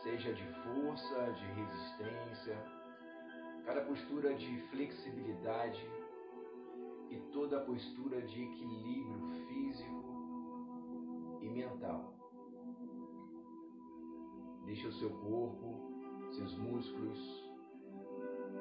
seja 0.01 0.33
de 0.33 0.43
força, 0.63 1.31
de 1.33 1.45
resistência, 1.45 2.57
cada 3.65 3.81
postura 3.81 4.33
de 4.33 4.61
flexibilidade 4.69 5.85
e 7.09 7.17
toda 7.31 7.57
a 7.57 7.61
postura 7.61 8.21
de 8.21 8.43
equilíbrio 8.43 9.29
físico 9.47 11.39
e 11.41 11.49
mental. 11.49 12.13
Deixa 14.65 14.87
o 14.87 14.93
seu 14.93 15.09
corpo, 15.09 16.31
seus 16.31 16.57
músculos, 16.57 17.44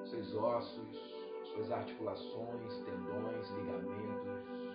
seus 0.09 0.35
ossos, 0.35 0.97
suas 1.53 1.71
articulações, 1.71 2.79
tendões, 2.85 3.51
ligamentos, 3.51 4.75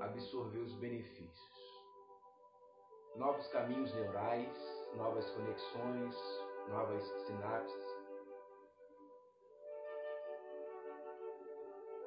absorver 0.00 0.58
os 0.58 0.74
benefícios. 0.74 1.80
Novos 3.16 3.46
caminhos 3.48 3.92
neurais, 3.94 4.88
novas 4.96 5.28
conexões, 5.30 6.16
novas 6.68 7.02
sinapses. 7.26 8.00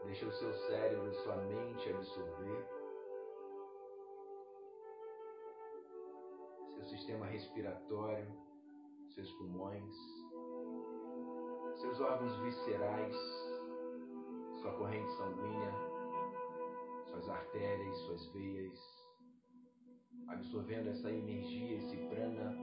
Deixa 0.05 0.25
o 0.25 0.31
seu 0.31 0.53
cérebro, 0.53 1.13
sua 1.15 1.35
mente 1.37 1.89
absorver. 1.89 2.67
Seu 6.73 6.83
sistema 6.85 7.25
respiratório, 7.27 8.31
seus 9.13 9.31
pulmões 9.33 10.22
seus 11.83 11.99
órgãos 11.99 12.33
viscerais, 12.37 13.15
sua 14.61 14.71
corrente 14.77 15.11
sanguínea, 15.17 15.73
suas 17.11 17.27
artérias, 17.27 17.97
suas 18.05 18.25
veias, 18.27 18.79
absorvendo 20.29 20.87
essa 20.87 21.11
energia, 21.11 21.75
esse 21.79 21.97
prana. 22.07 22.62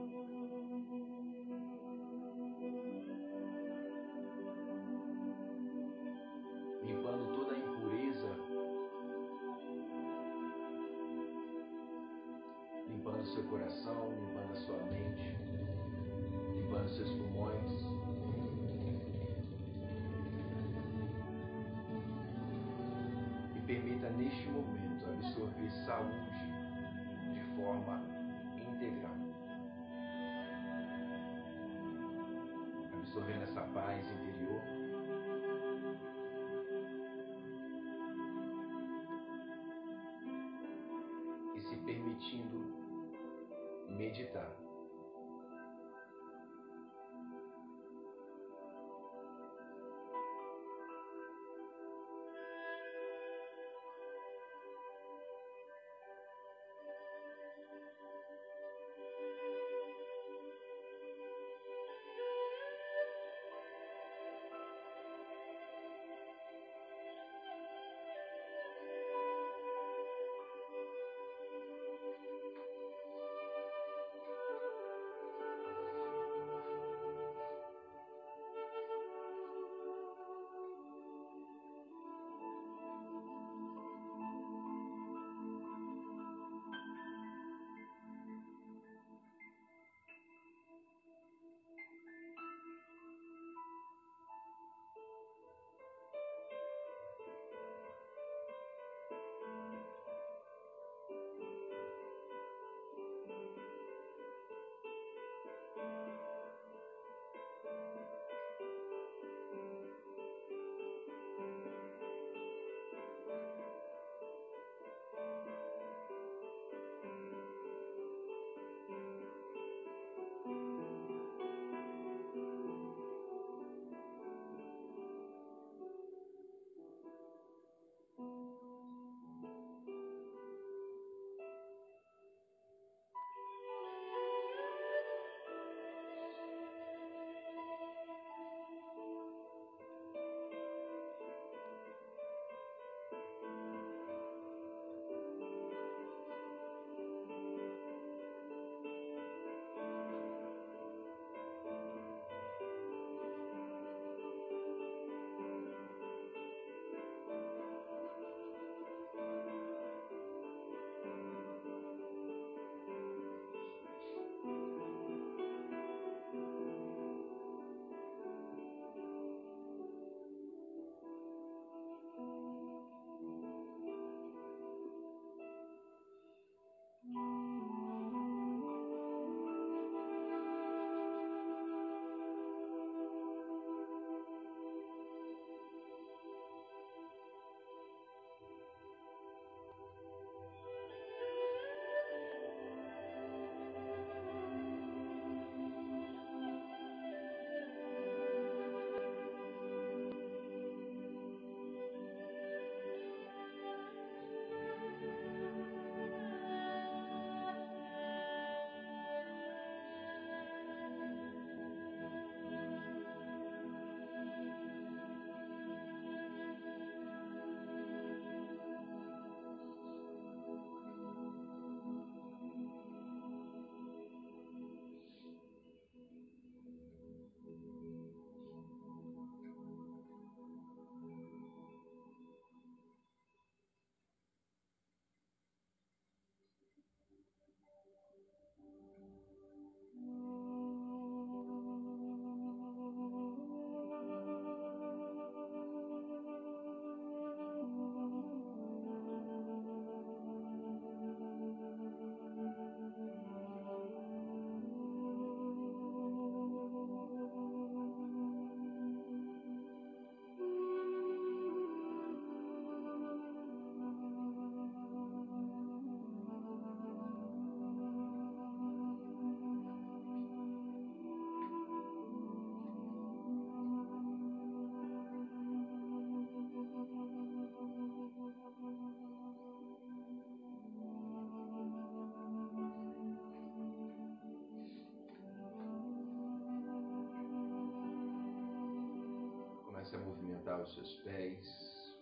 Comece 289.91 289.95
a 289.95 290.07
movimentar 290.07 290.61
os 290.61 290.73
seus 290.73 290.93
pés. 291.03 291.97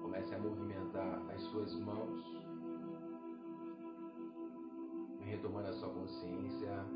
Comece 0.00 0.32
a 0.32 0.38
movimentar 0.38 1.28
as 1.34 1.42
suas 1.42 1.74
mãos. 1.80 2.20
Retomando 5.22 5.70
a 5.70 5.72
sua 5.72 5.88
consciência. 5.88 6.86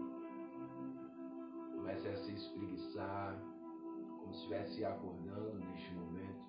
Comece 1.74 2.08
a 2.08 2.16
se 2.16 2.32
espreguiçar, 2.32 3.42
como 4.20 4.32
se 4.32 4.38
estivesse 4.38 4.84
acordando 4.84 5.58
neste 5.66 5.92
momento. 5.94 6.44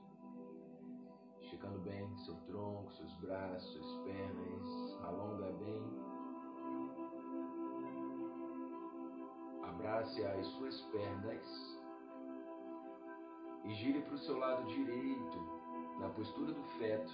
Esticando 1.42 1.80
bem 1.80 2.18
seu 2.20 2.36
tronco, 2.46 2.92
seus 2.94 3.16
braços, 3.16 3.72
suas 3.72 4.04
pernas. 4.04 5.06
Alonga 5.06 5.52
bem. 5.54 5.84
Abrace 9.64 10.24
as 10.24 10.46
suas 10.46 10.82
pernas 10.92 11.79
e 13.70 13.74
gire 13.76 14.02
para 14.02 14.16
o 14.16 14.18
seu 14.18 14.36
lado 14.36 14.66
direito, 14.66 15.38
na 16.00 16.10
postura 16.10 16.52
do 16.52 16.64
feto. 16.80 17.14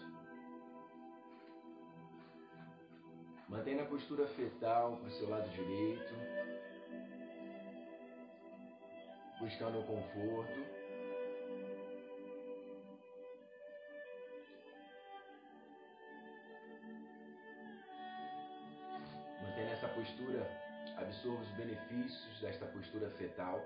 Mantenha 3.50 3.84
a 3.84 3.86
postura 3.86 4.26
fetal 4.26 4.96
para 4.96 5.08
o 5.08 5.12
seu 5.12 5.30
lado 5.30 5.50
direito, 5.50 6.14
buscando 9.38 9.82
o 9.82 9.84
conforto. 9.84 10.60
Mantenha 19.42 19.74
essa 19.74 19.90
postura, 19.90 20.50
absorva 20.96 21.42
os 21.42 21.50
benefícios 21.50 22.40
desta 22.40 22.66
postura 22.68 23.10
fetal. 23.10 23.62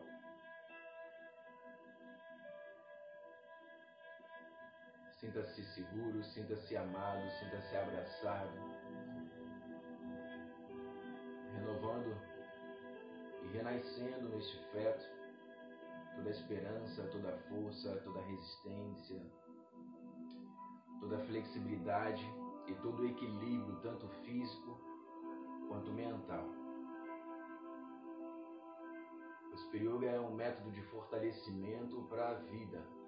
Sinta-se 5.19 5.61
seguro, 5.73 6.23
sinta-se 6.23 6.77
amado, 6.77 7.29
sinta-se 7.39 7.75
abraçado. 7.75 8.53
Renovando 11.55 12.15
e 13.43 13.47
renascendo 13.47 14.29
neste 14.29 14.57
feto 14.71 15.05
toda 16.15 16.29
a 16.29 16.31
esperança, 16.31 17.03
toda 17.11 17.35
a 17.35 17.37
força, 17.49 17.97
toda 18.05 18.19
a 18.19 18.25
resistência, 18.27 19.21
toda 21.01 21.17
a 21.17 21.25
flexibilidade 21.25 22.25
e 22.67 22.73
todo 22.75 23.01
o 23.01 23.05
equilíbrio, 23.05 23.81
tanto 23.81 24.07
físico 24.23 24.79
quanto 25.67 25.91
mental. 25.91 26.47
O 29.51 29.75
Yoga 29.75 30.07
é 30.07 30.19
um 30.19 30.33
método 30.33 30.71
de 30.71 30.81
fortalecimento 30.83 32.01
para 32.03 32.29
a 32.29 32.33
vida 32.35 32.98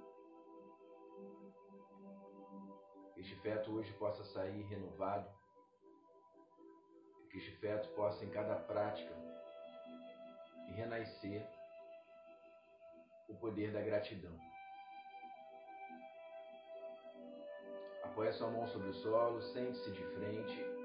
este 3.21 3.35
feto 3.35 3.71
hoje 3.71 3.93
possa 3.93 4.23
sair 4.23 4.63
renovado, 4.63 5.29
que 7.29 7.37
este 7.37 7.51
feto 7.57 7.87
possa, 7.89 8.25
em 8.25 8.31
cada 8.31 8.55
prática, 8.55 9.15
renascer 10.75 11.47
o 13.29 13.35
poder 13.35 13.71
da 13.71 13.81
gratidão. 13.81 14.35
Apoie 18.03 18.33
sua 18.33 18.49
mão 18.49 18.67
sobre 18.67 18.89
o 18.89 18.93
solo, 18.93 19.39
sente-se 19.39 19.91
de 19.91 20.03
frente 20.15 20.80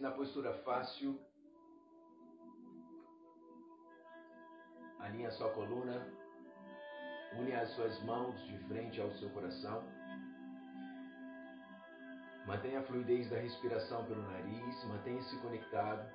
Na 0.00 0.10
postura 0.10 0.52
fácil. 0.64 1.18
Alinhe 4.98 5.26
a 5.26 5.30
sua 5.30 5.50
coluna. 5.52 6.06
Une 7.38 7.52
as 7.54 7.70
suas 7.70 8.02
mãos 8.04 8.34
de 8.46 8.58
frente 8.66 9.00
ao 9.00 9.10
seu 9.12 9.30
coração. 9.30 9.82
Mantenha 12.46 12.80
a 12.80 12.82
fluidez 12.82 13.30
da 13.30 13.38
respiração 13.38 14.04
pelo 14.06 14.22
nariz. 14.22 14.84
Mantenha-se 14.84 15.40
conectado. 15.40 16.10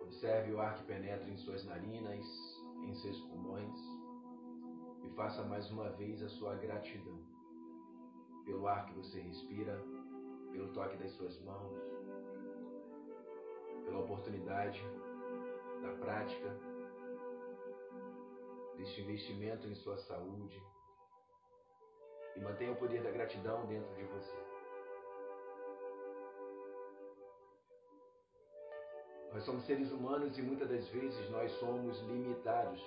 Observe 0.00 0.52
o 0.52 0.60
ar 0.60 0.74
que 0.76 0.84
penetra 0.84 1.28
em 1.28 1.36
suas 1.36 1.64
narinas, 1.64 2.24
em 2.84 2.94
seus 2.94 3.20
pulmões. 3.22 3.78
E 5.04 5.10
faça 5.14 5.42
mais 5.44 5.70
uma 5.70 5.90
vez 5.90 6.22
a 6.22 6.28
sua 6.28 6.54
gratidão 6.56 7.41
pelo 8.44 8.66
ar 8.66 8.86
que 8.86 8.94
você 8.94 9.20
respira, 9.20 9.82
pelo 10.50 10.72
toque 10.72 10.96
das 10.96 11.12
suas 11.12 11.38
mãos, 11.42 11.72
pela 13.84 14.00
oportunidade 14.00 14.82
da 15.82 15.92
prática, 15.94 16.56
deste 18.76 19.00
investimento 19.02 19.66
em 19.66 19.74
sua 19.74 19.96
saúde. 19.96 20.62
E 22.34 22.40
mantenha 22.40 22.72
o 22.72 22.76
poder 22.76 23.02
da 23.02 23.10
gratidão 23.10 23.66
dentro 23.66 23.94
de 23.94 24.04
você. 24.04 24.52
Nós 29.32 29.44
somos 29.44 29.64
seres 29.64 29.90
humanos 29.92 30.36
e 30.38 30.42
muitas 30.42 30.68
das 30.68 30.88
vezes 30.88 31.30
nós 31.30 31.50
somos 31.52 31.98
limitados. 32.02 32.82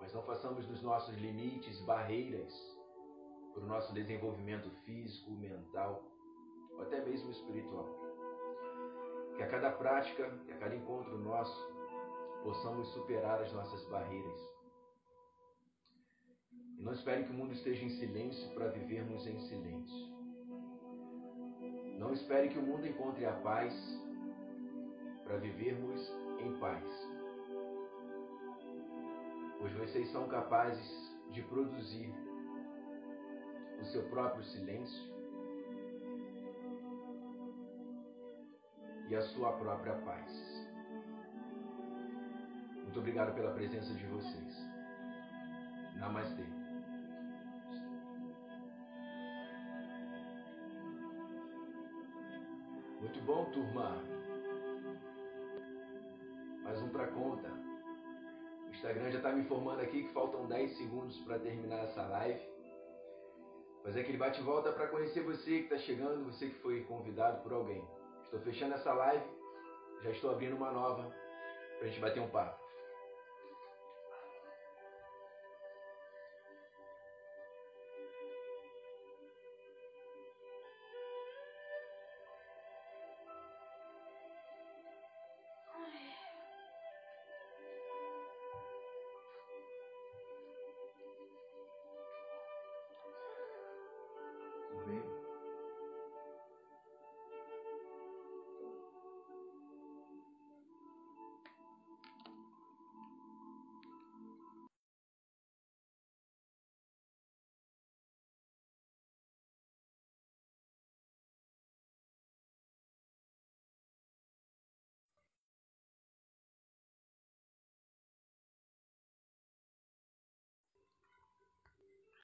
Mas 0.00 0.12
não 0.12 0.22
façamos 0.22 0.66
dos 0.66 0.82
nossos 0.82 1.16
limites 1.16 1.80
barreiras 1.82 2.77
para 3.58 3.64
o 3.64 3.68
nosso 3.68 3.92
desenvolvimento 3.92 4.70
físico, 4.84 5.32
mental 5.32 6.02
ou 6.72 6.82
até 6.82 7.04
mesmo 7.04 7.30
espiritual. 7.30 7.88
Que 9.36 9.42
a 9.42 9.48
cada 9.48 9.72
prática, 9.72 10.30
que 10.46 10.52
a 10.52 10.58
cada 10.58 10.74
encontro 10.74 11.18
nosso, 11.18 11.72
possamos 12.42 12.88
superar 12.92 13.40
as 13.42 13.52
nossas 13.52 13.84
barreiras. 13.88 14.40
E 16.78 16.82
não 16.82 16.92
espere 16.92 17.24
que 17.24 17.30
o 17.30 17.34
mundo 17.34 17.52
esteja 17.52 17.84
em 17.84 17.90
silêncio 17.90 18.54
para 18.54 18.68
vivermos 18.68 19.26
em 19.26 19.38
silêncio. 19.48 20.18
Não 21.98 22.12
espere 22.12 22.50
que 22.50 22.58
o 22.58 22.62
mundo 22.62 22.86
encontre 22.86 23.26
a 23.26 23.32
paz 23.40 23.74
para 25.24 25.38
vivermos 25.38 26.00
em 26.38 26.56
paz. 26.60 26.84
Pois 29.58 29.72
vocês 29.74 30.08
são 30.12 30.28
capazes 30.28 30.88
de 31.32 31.42
produzir 31.42 32.27
o 33.80 33.84
seu 33.84 34.02
próprio 34.08 34.44
silêncio 34.44 35.08
e 39.08 39.16
a 39.16 39.22
sua 39.22 39.52
própria 39.52 39.94
paz. 40.02 40.68
Muito 42.82 42.98
obrigado 42.98 43.34
pela 43.34 43.52
presença 43.52 43.94
de 43.94 44.06
vocês. 44.06 44.68
Namastê. 45.96 46.42
Muito 53.00 53.20
bom, 53.22 53.44
turma. 53.52 54.02
Mais 56.62 56.82
um 56.82 56.88
para 56.90 57.08
conta. 57.08 57.48
O 58.66 58.70
Instagram 58.70 59.10
já 59.10 59.18
está 59.18 59.32
me 59.32 59.40
informando 59.40 59.80
aqui 59.80 60.02
que 60.02 60.12
faltam 60.12 60.46
10 60.46 60.76
segundos 60.76 61.18
para 61.20 61.38
terminar 61.38 61.84
essa 61.84 62.06
live. 62.06 62.57
Fazer 63.82 64.00
aquele 64.00 64.18
bate-volta 64.18 64.72
para 64.72 64.88
conhecer 64.88 65.22
você 65.22 65.58
que 65.58 65.74
está 65.74 65.78
chegando, 65.78 66.24
você 66.24 66.48
que 66.48 66.58
foi 66.60 66.82
convidado 66.84 67.42
por 67.42 67.52
alguém. 67.52 67.82
Estou 68.24 68.40
fechando 68.40 68.74
essa 68.74 68.92
live, 68.92 69.24
já 70.02 70.10
estou 70.10 70.30
abrindo 70.30 70.56
uma 70.56 70.70
nova 70.70 71.08
para 71.78 71.86
a 71.86 71.88
gente 71.88 72.00
bater 72.00 72.20
um 72.20 72.28
papo. 72.28 72.67